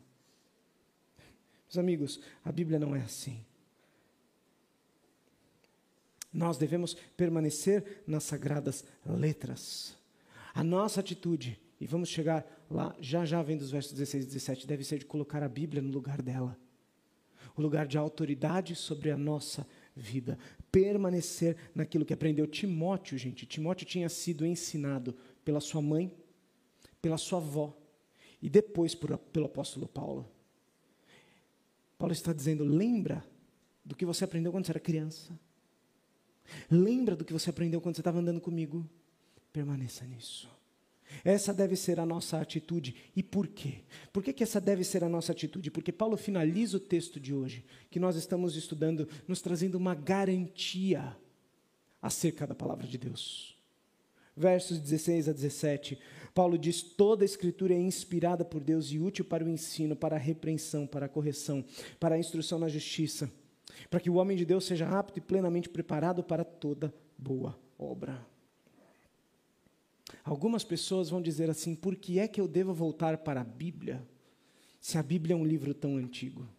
[1.68, 3.44] Meus amigos, a Bíblia não é assim.
[6.32, 9.98] Nós devemos permanecer nas sagradas letras.
[10.54, 14.68] A nossa atitude, e vamos chegar lá, já já vem dos versos 16 e 17,
[14.68, 16.58] deve ser de colocar a Bíblia no lugar dela.
[17.56, 19.76] O lugar de autoridade sobre a nossa vida.
[20.72, 23.46] Permanecer naquilo que aprendeu Timóteo, gente.
[23.46, 26.14] Timóteo tinha sido ensinado pela sua mãe,
[27.02, 27.76] pela sua avó
[28.42, 30.30] e depois por, pelo apóstolo Paulo.
[31.98, 33.26] Paulo está dizendo: lembra
[33.84, 35.38] do que você aprendeu quando você era criança.
[36.70, 38.88] Lembra do que você aprendeu quando você estava andando comigo.
[39.52, 40.55] Permaneça nisso.
[41.24, 42.96] Essa deve ser a nossa atitude.
[43.16, 43.84] E por quê?
[44.12, 45.72] Por que, que essa deve ser a nossa atitude?
[45.72, 51.16] Porque Paulo finaliza o texto de hoje, que nós estamos estudando, nos trazendo uma garantia
[52.02, 53.56] acerca da palavra de Deus.
[54.38, 55.98] Versos 16 a 17,
[56.34, 60.18] Paulo diz: toda a escritura é inspirada por Deus e útil para o ensino, para
[60.18, 61.64] a repreensão, para a correção,
[62.00, 63.32] para a instrução na justiça,
[63.90, 68.35] para que o homem de Deus seja apto e plenamente preparado para toda boa obra.
[70.26, 74.04] Algumas pessoas vão dizer assim: por que é que eu devo voltar para a Bíblia,
[74.82, 76.50] se a Bíblia é um livro tão antigo?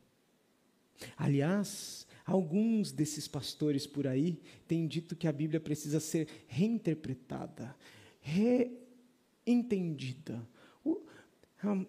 [1.16, 7.74] Aliás, alguns desses pastores por aí têm dito que a Bíblia precisa ser reinterpretada,
[8.20, 10.48] reentendida.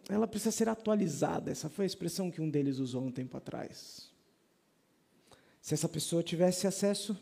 [0.09, 1.51] Ela precisa ser atualizada.
[1.51, 4.11] Essa foi a expressão que um deles usou um tempo atrás.
[5.61, 7.15] Se essa pessoa tivesse acesso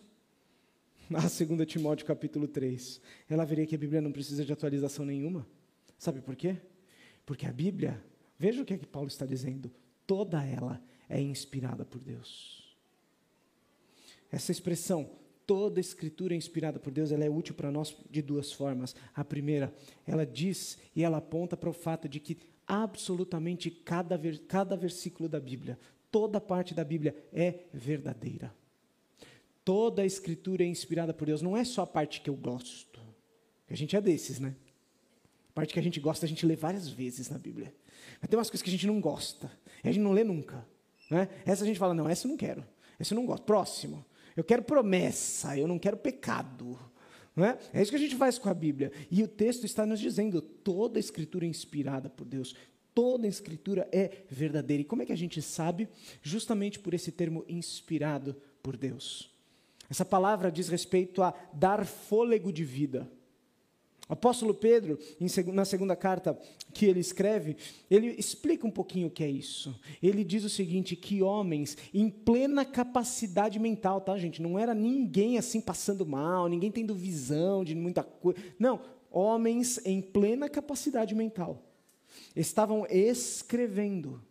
[1.14, 3.00] a 2 Timóteo capítulo 3,
[3.30, 5.46] ela veria que a Bíblia não precisa de atualização nenhuma.
[5.98, 6.58] Sabe por quê?
[7.26, 8.04] Porque a Bíblia,
[8.40, 9.72] veja o que é que Paulo está dizendo,
[10.08, 12.76] toda ela é inspirada por Deus.
[14.32, 15.10] Essa expressão,
[15.46, 18.96] toda escritura é inspirada por Deus, ela é útil para nós de duas formas.
[19.14, 19.74] A primeira,
[20.08, 22.38] ela diz e ela aponta para o fato de que
[22.68, 25.78] absolutamente cada, cada versículo da Bíblia,
[26.12, 28.52] toda parte da Bíblia é verdadeira.
[29.66, 31.42] Toda a escritura é inspirada por Deus.
[31.42, 33.02] Não é só a parte que eu gosto.
[33.68, 34.56] A gente é desses, né?
[35.50, 37.74] A parte que a gente gosta, a gente lê várias vezes na Bíblia.
[38.22, 39.52] Mas tem umas coisas que a gente não gosta.
[39.84, 40.66] E a gente não lê nunca.
[41.10, 41.28] Né?
[41.46, 42.64] Essa a gente fala, não, essa eu não quero.
[43.00, 43.44] Essa eu não gosto.
[43.44, 44.06] Próximo.
[44.36, 46.78] Eu quero promessa, eu não quero pecado.
[47.36, 47.58] Não é?
[47.74, 48.92] é isso que a gente faz com a Bíblia.
[49.10, 52.56] E o texto está nos dizendo: toda a escritura é inspirada por Deus.
[52.94, 54.82] Toda a escritura é verdadeira.
[54.82, 55.90] E como é que a gente sabe?
[56.22, 59.35] Justamente por esse termo inspirado por Deus.
[59.90, 63.10] Essa palavra diz respeito a dar fôlego de vida.
[64.08, 65.00] O apóstolo Pedro,
[65.52, 66.38] na segunda carta
[66.72, 67.58] que ele escreve,
[67.90, 69.80] ele explica um pouquinho o que é isso.
[70.02, 74.44] Ele diz o seguinte: que homens em plena capacidade mental, tá, gente?
[74.44, 78.40] Não era ninguém assim passando mal, ninguém tendo visão de muita coisa.
[78.60, 78.80] Não,
[79.10, 81.64] homens em plena capacidade mental
[82.36, 84.22] estavam escrevendo.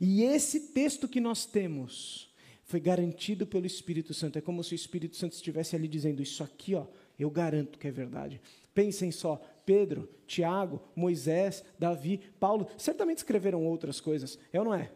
[0.00, 2.25] E esse texto que nós temos,
[2.66, 4.38] foi garantido pelo Espírito Santo.
[4.38, 6.86] É como se o Espírito Santo estivesse ali dizendo: Isso aqui, ó,
[7.18, 8.40] eu garanto que é verdade.
[8.74, 14.90] Pensem só: Pedro, Tiago, Moisés, Davi, Paulo, certamente escreveram outras coisas, é ou não é?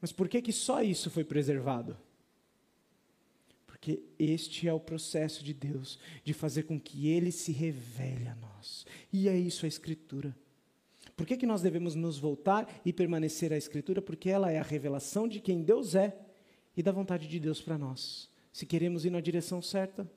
[0.00, 1.96] Mas por que, que só isso foi preservado?
[3.66, 8.34] Porque este é o processo de Deus, de fazer com que Ele se revele a
[8.36, 8.86] nós.
[9.12, 10.34] E é isso a Escritura.
[11.14, 14.00] Por que, que nós devemos nos voltar e permanecer à Escritura?
[14.00, 16.25] Porque ela é a revelação de quem Deus é
[16.76, 18.28] e da vontade de Deus para nós.
[18.52, 20.10] Se queremos ir na direção certa,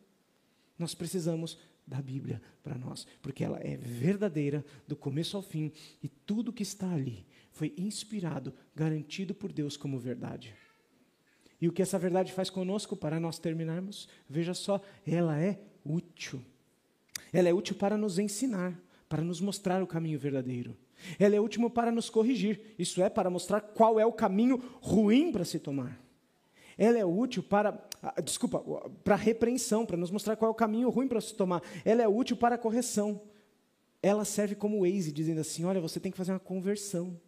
[0.77, 5.71] nós precisamos da Bíblia para nós, porque ela é verdadeira do começo ao fim
[6.03, 10.55] e tudo que está ali foi inspirado, garantido por Deus como verdade.
[11.59, 14.07] E o que essa verdade faz conosco para nós terminarmos?
[14.29, 16.41] Veja só, ela é útil.
[17.33, 18.79] Ela é útil para nos ensinar,
[19.09, 20.77] para nos mostrar o caminho verdadeiro.
[21.17, 25.31] Ela é útil para nos corrigir, isso é, para mostrar qual é o caminho ruim
[25.31, 25.99] para se tomar.
[26.79, 28.63] Ela é útil para, ah, desculpa,
[29.03, 31.61] para repreensão, para nos mostrar qual é o caminho ruim para se tomar.
[31.83, 33.21] Ela é útil para correção.
[34.01, 37.19] Ela serve como Waze, dizendo assim: olha, você tem que fazer uma conversão.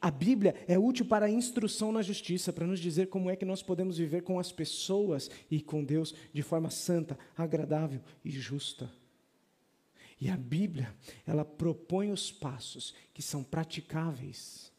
[0.00, 3.44] A Bíblia é útil para a instrução na justiça, para nos dizer como é que
[3.44, 8.88] nós podemos viver com as pessoas e com Deus de forma santa, agradável e justa.
[10.20, 10.94] E a Bíblia,
[11.26, 14.72] ela propõe os passos que são praticáveis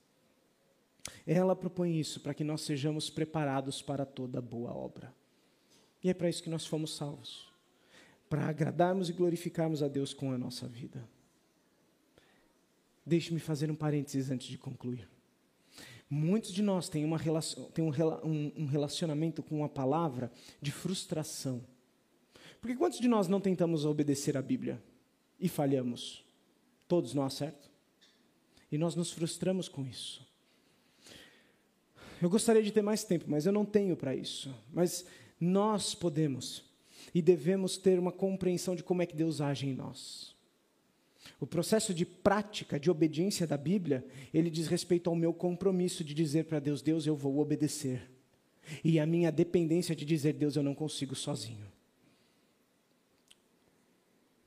[1.26, 5.14] ela propõe isso para que nós sejamos preparados para toda boa obra.
[6.04, 7.56] E é para isso que nós fomos salvos
[8.30, 11.08] para agradarmos e glorificarmos a Deus com a nossa vida.
[13.06, 15.08] Deixe-me fazer um parênteses antes de concluir.
[16.10, 17.20] Muitos de nós têm, uma
[17.74, 20.32] têm um, relacionamento com a palavra
[20.62, 21.64] de frustração.
[22.60, 24.82] Porque quantos de nós não tentamos obedecer a Bíblia
[25.40, 26.24] e falhamos?
[26.88, 27.70] Todos nós, certo?
[28.72, 30.26] E nós nos frustramos com isso.
[32.22, 34.54] Eu gostaria de ter mais tempo, mas eu não tenho para isso.
[34.74, 35.06] Mas
[35.40, 36.64] nós podemos
[37.14, 40.36] e devemos ter uma compreensão de como é que Deus age em nós.
[41.40, 46.14] O processo de prática, de obediência da Bíblia, ele diz respeito ao meu compromisso de
[46.14, 48.10] dizer para Deus: Deus, eu vou obedecer.
[48.84, 51.66] E a minha dependência de dizer: Deus, eu não consigo sozinho.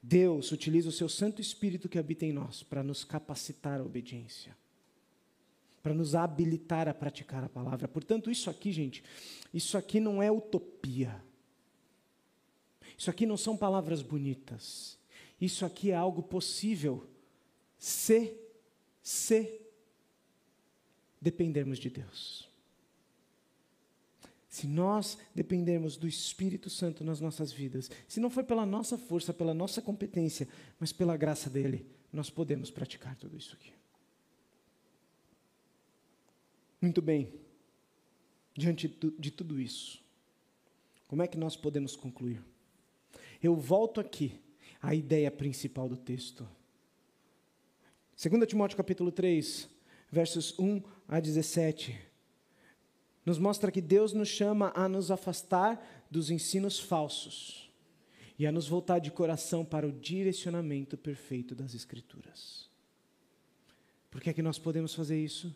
[0.03, 4.57] Deus utiliza o seu Santo Espírito que habita em nós para nos capacitar à obediência,
[5.83, 7.89] para nos habilitar a praticar a palavra.
[7.89, 9.03] Portanto, isso aqui, gente,
[9.53, 11.23] isso aqui não é utopia.
[12.97, 14.99] Isso aqui não são palavras bonitas.
[15.41, 17.09] Isso aqui é algo possível
[17.79, 18.37] se,
[19.03, 19.61] se
[21.21, 22.49] dependermos de Deus.
[24.49, 29.33] Se nós dependermos do Espírito Santo nas nossas vidas, se não for pela nossa força,
[29.33, 30.49] pela nossa competência,
[30.81, 33.73] mas pela graça dele, nós podemos praticar tudo isso aqui.
[36.81, 37.33] Muito bem.
[38.57, 40.03] Diante de tudo isso,
[41.07, 42.43] como é que nós podemos concluir?
[43.43, 44.41] Eu volto aqui
[44.83, 46.49] à ideia principal do texto.
[48.21, 49.69] 2 Timóteo capítulo 3,
[50.11, 52.09] versos 1 a 17
[53.29, 57.71] nos mostra que Deus nos chama a nos afastar dos ensinos falsos
[58.39, 62.71] e a nos voltar de coração para o direcionamento perfeito das Escrituras.
[64.11, 65.55] Por que é que nós podemos fazer isso?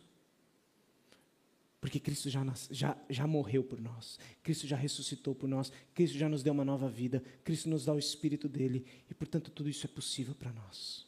[1.83, 6.29] Porque Cristo já, já, já morreu por nós, Cristo já ressuscitou por nós, Cristo já
[6.29, 9.85] nos deu uma nova vida, Cristo nos dá o Espírito dele, e portanto tudo isso
[9.85, 11.05] é possível para nós.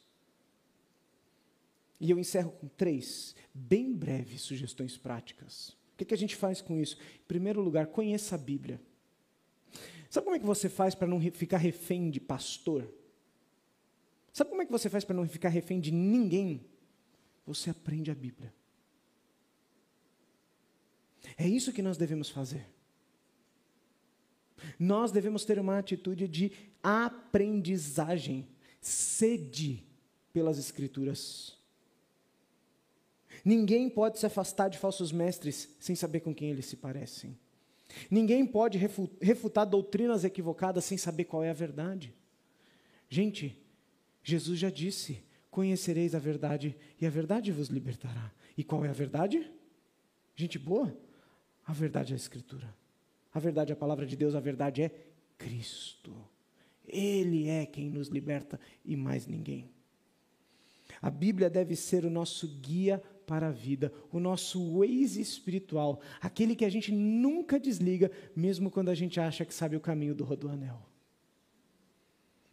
[1.98, 5.70] E eu encerro com três, bem breves sugestões práticas.
[5.94, 6.98] O que, que a gente faz com isso?
[7.24, 8.78] Em primeiro lugar, conheça a Bíblia.
[10.10, 12.86] Sabe como é que você faz para não ficar refém de pastor?
[14.30, 16.66] Sabe como é que você faz para não ficar refém de ninguém?
[17.46, 18.52] Você aprende a Bíblia.
[21.36, 22.66] É isso que nós devemos fazer.
[24.78, 28.48] Nós devemos ter uma atitude de aprendizagem,
[28.80, 29.84] sede
[30.32, 31.56] pelas Escrituras.
[33.44, 37.38] Ninguém pode se afastar de falsos mestres sem saber com quem eles se parecem.
[38.10, 38.78] Ninguém pode
[39.20, 42.14] refutar doutrinas equivocadas sem saber qual é a verdade.
[43.08, 43.62] Gente,
[44.22, 48.32] Jesus já disse: Conhecereis a verdade e a verdade vos libertará.
[48.58, 49.50] E qual é a verdade?
[50.34, 50.94] Gente boa,
[51.66, 52.72] a verdade é a Escritura.
[53.34, 54.90] A verdade é a palavra de Deus, a verdade é
[55.36, 56.16] Cristo.
[56.86, 59.68] Ele é quem nos liberta e mais ninguém.
[61.02, 66.54] A Bíblia deve ser o nosso guia para a vida, o nosso Waze espiritual, aquele
[66.54, 70.24] que a gente nunca desliga, mesmo quando a gente acha que sabe o caminho do
[70.24, 70.80] rodoanel.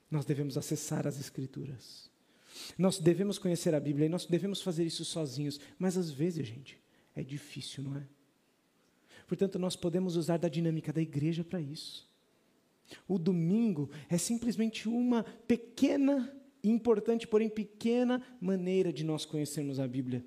[0.10, 2.12] Nós devemos acessar as Escrituras.
[2.78, 6.80] Nós devemos conhecer a Bíblia e nós devemos fazer isso sozinhos, mas às vezes, gente,
[7.16, 8.08] é difícil, não é?
[9.28, 12.10] Portanto, nós podemos usar da dinâmica da igreja para isso.
[13.08, 20.24] O domingo é simplesmente uma pequena, importante, porém pequena maneira de nós conhecermos a Bíblia.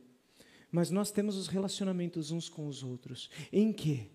[0.70, 4.11] Mas nós temos os relacionamentos uns com os outros, em que,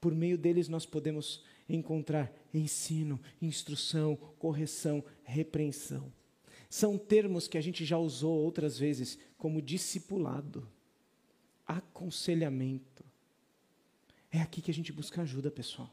[0.00, 6.12] por meio deles, nós podemos encontrar ensino, instrução, correção, repreensão.
[6.68, 10.68] São termos que a gente já usou outras vezes, como discipulado,
[11.66, 13.04] aconselhamento.
[14.30, 15.92] É aqui que a gente busca ajuda, pessoal.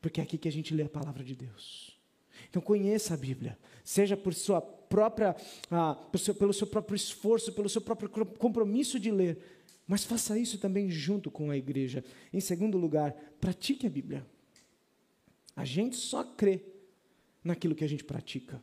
[0.00, 1.98] Porque é aqui que a gente lê a palavra de Deus.
[2.48, 5.36] Então conheça a Bíblia, seja por sua própria,
[5.70, 9.38] ah, pelo, seu, pelo seu próprio esforço, pelo seu próprio compromisso de ler,
[9.86, 12.04] mas faça isso também junto com a igreja.
[12.32, 14.26] Em segundo lugar, pratique a Bíblia.
[15.54, 16.62] A gente só crê
[17.42, 18.62] naquilo que a gente pratica.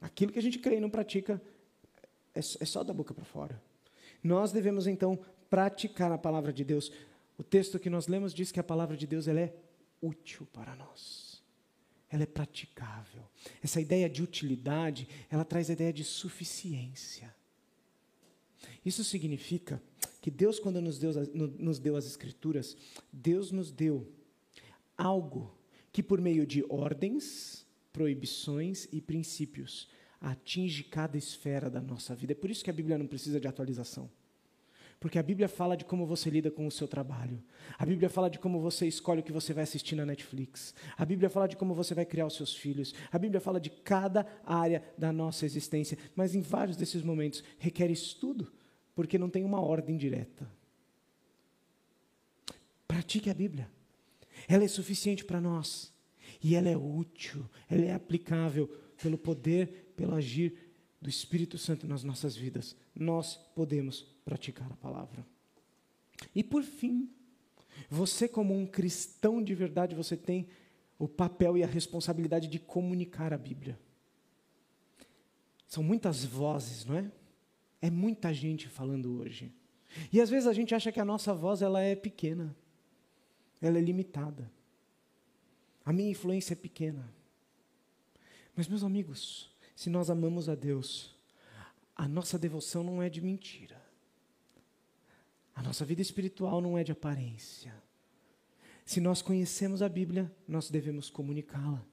[0.00, 1.42] Aquilo que a gente crê e não pratica
[2.34, 3.62] é, é só da boca para fora.
[4.22, 5.18] Nós devemos então
[5.50, 6.90] praticar a palavra de Deus.
[7.36, 9.54] O texto que nós lemos diz que a palavra de Deus ela é
[10.00, 11.30] útil para nós
[12.10, 13.22] ela é praticável.
[13.62, 17.32] Essa ideia de utilidade, ela traz a ideia de suficiência.
[18.84, 19.80] Isso significa
[20.20, 22.76] que Deus, quando nos deu, nos deu as Escrituras,
[23.12, 24.12] Deus nos deu
[24.98, 25.56] algo
[25.92, 29.88] que, por meio de ordens, proibições e princípios,
[30.20, 32.32] atinge cada esfera da nossa vida.
[32.32, 34.10] É por isso que a Bíblia não precisa de atualização.
[35.00, 37.42] Porque a Bíblia fala de como você lida com o seu trabalho.
[37.78, 40.74] A Bíblia fala de como você escolhe o que você vai assistir na Netflix.
[40.94, 42.94] A Bíblia fala de como você vai criar os seus filhos.
[43.10, 45.96] A Bíblia fala de cada área da nossa existência.
[46.14, 48.52] Mas em vários desses momentos requer estudo,
[48.94, 50.46] porque não tem uma ordem direta.
[52.86, 53.70] Pratique a Bíblia.
[54.46, 55.94] Ela é suficiente para nós.
[56.42, 58.68] E ela é útil, ela é aplicável
[59.00, 60.54] pelo poder, pelo agir
[61.00, 62.76] do Espírito Santo nas nossas vidas.
[63.00, 65.26] Nós podemos praticar a palavra.
[66.34, 67.10] E por fim,
[67.88, 70.46] você como um cristão de verdade, você tem
[70.98, 73.80] o papel e a responsabilidade de comunicar a Bíblia.
[75.66, 77.10] São muitas vozes, não é?
[77.80, 79.50] É muita gente falando hoje.
[80.12, 82.54] E às vezes a gente acha que a nossa voz ela é pequena.
[83.62, 84.52] Ela é limitada.
[85.84, 87.10] A minha influência é pequena.
[88.54, 91.18] Mas, meus amigos, se nós amamos a Deus,
[92.00, 93.78] a nossa devoção não é de mentira.
[95.54, 97.74] A nossa vida espiritual não é de aparência.
[98.86, 101.84] Se nós conhecemos a Bíblia, nós devemos comunicá-la.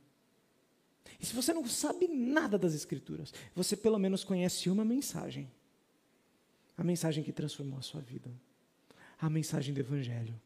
[1.19, 5.51] E se você não sabe nada das Escrituras, você pelo menos conhece uma mensagem.
[6.77, 8.31] A mensagem que transformou a sua vida.
[9.19, 10.39] A mensagem do Evangelho.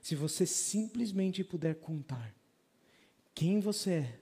[0.00, 2.34] Se você simplesmente puder contar
[3.34, 4.20] quem você é,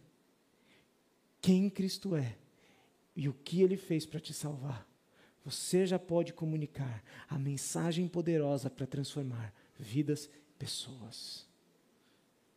[1.40, 2.36] quem Cristo é
[3.16, 4.86] e o que ele fez para te salvar,
[5.42, 11.46] você já pode comunicar a mensagem poderosa para transformar vidas e pessoas.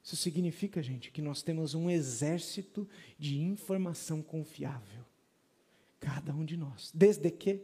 [0.04, 2.88] Isso significa, gente, que nós temos um exército
[3.18, 5.06] de informação confiável.
[6.00, 6.92] Cada um de nós.
[6.94, 7.64] Desde que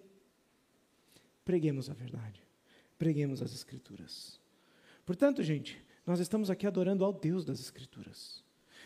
[1.43, 2.41] preguemos a verdade,
[2.98, 4.39] preguemos as Escrituras.
[5.06, 8.45] Portanto, gente, nós estamos aqui adorando ao Deus das Escrituras.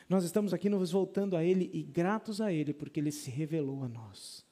[0.09, 3.83] Nós estamos aqui nos voltando a Ele e gratos a Ele porque Ele se revelou
[3.83, 4.43] a nós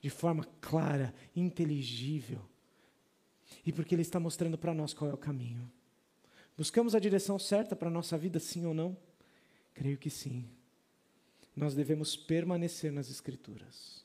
[0.00, 2.40] de forma clara, inteligível.
[3.64, 5.70] E porque Ele está mostrando para nós qual é o caminho.
[6.56, 8.96] Buscamos a direção certa para a nossa vida, sim ou não?
[9.72, 10.46] Creio que sim.
[11.56, 14.04] Nós devemos permanecer nas Escrituras,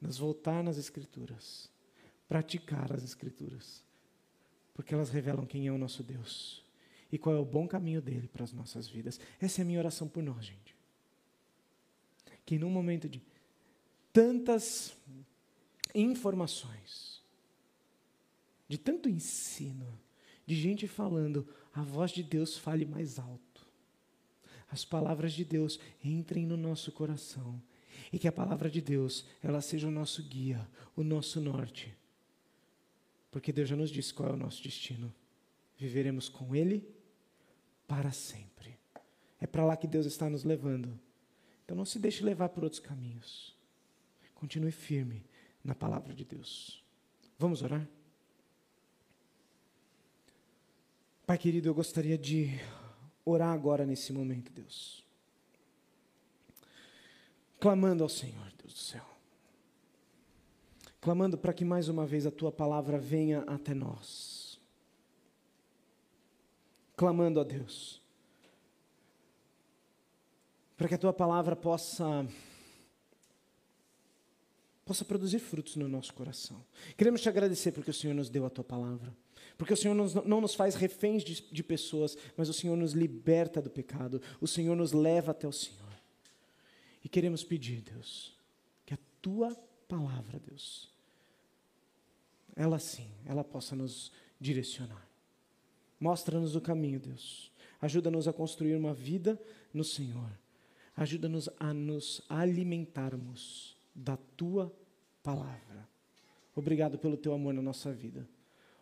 [0.00, 1.70] nos voltar nas Escrituras,
[2.26, 3.84] praticar as Escrituras,
[4.74, 6.65] porque elas revelam quem é o nosso Deus
[7.10, 9.20] e qual é o bom caminho dele para as nossas vidas.
[9.40, 10.74] Essa é a minha oração por nós, gente.
[12.44, 13.22] Que num momento de
[14.12, 14.96] tantas
[15.94, 17.22] informações,
[18.68, 19.98] de tanto ensino,
[20.44, 23.66] de gente falando, a voz de Deus fale mais alto.
[24.70, 27.60] As palavras de Deus entrem no nosso coração
[28.12, 31.94] e que a palavra de Deus, ela seja o nosso guia, o nosso norte.
[33.30, 35.12] Porque Deus já nos disse qual é o nosso destino.
[35.76, 36.88] Viveremos com ele
[37.86, 38.78] para sempre.
[39.40, 40.98] É para lá que Deus está nos levando.
[41.64, 43.56] Então não se deixe levar por outros caminhos.
[44.34, 45.24] Continue firme
[45.64, 46.82] na palavra de Deus.
[47.38, 47.86] Vamos orar?
[51.26, 52.50] Pai querido, eu gostaria de
[53.24, 55.04] orar agora nesse momento, Deus.
[57.58, 59.04] Clamando ao Senhor, Deus do céu.
[61.00, 64.45] Clamando para que mais uma vez a tua palavra venha até nós.
[66.96, 68.00] Clamando a Deus.
[70.76, 72.26] Para que a tua palavra possa
[74.84, 76.64] possa produzir frutos no nosso coração.
[76.96, 79.12] Queremos te agradecer porque o Senhor nos deu a tua palavra.
[79.58, 83.60] Porque o Senhor não nos faz reféns de, de pessoas, mas o Senhor nos liberta
[83.60, 84.22] do pecado.
[84.40, 85.86] O Senhor nos leva até o Senhor.
[87.02, 88.36] E queremos pedir, Deus,
[88.84, 89.54] que a tua
[89.88, 90.90] palavra, Deus,
[92.54, 95.05] ela sim, ela possa nos direcionar.
[95.98, 97.50] Mostra-nos o caminho, Deus.
[97.80, 99.40] Ajuda-nos a construir uma vida
[99.72, 100.30] no Senhor.
[100.96, 104.74] Ajuda-nos a nos alimentarmos da tua
[105.22, 105.88] palavra.
[106.54, 108.26] Obrigado pelo teu amor na nossa vida.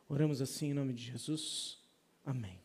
[0.09, 1.79] Oramos assim em nome de Jesus.
[2.25, 2.61] Amém.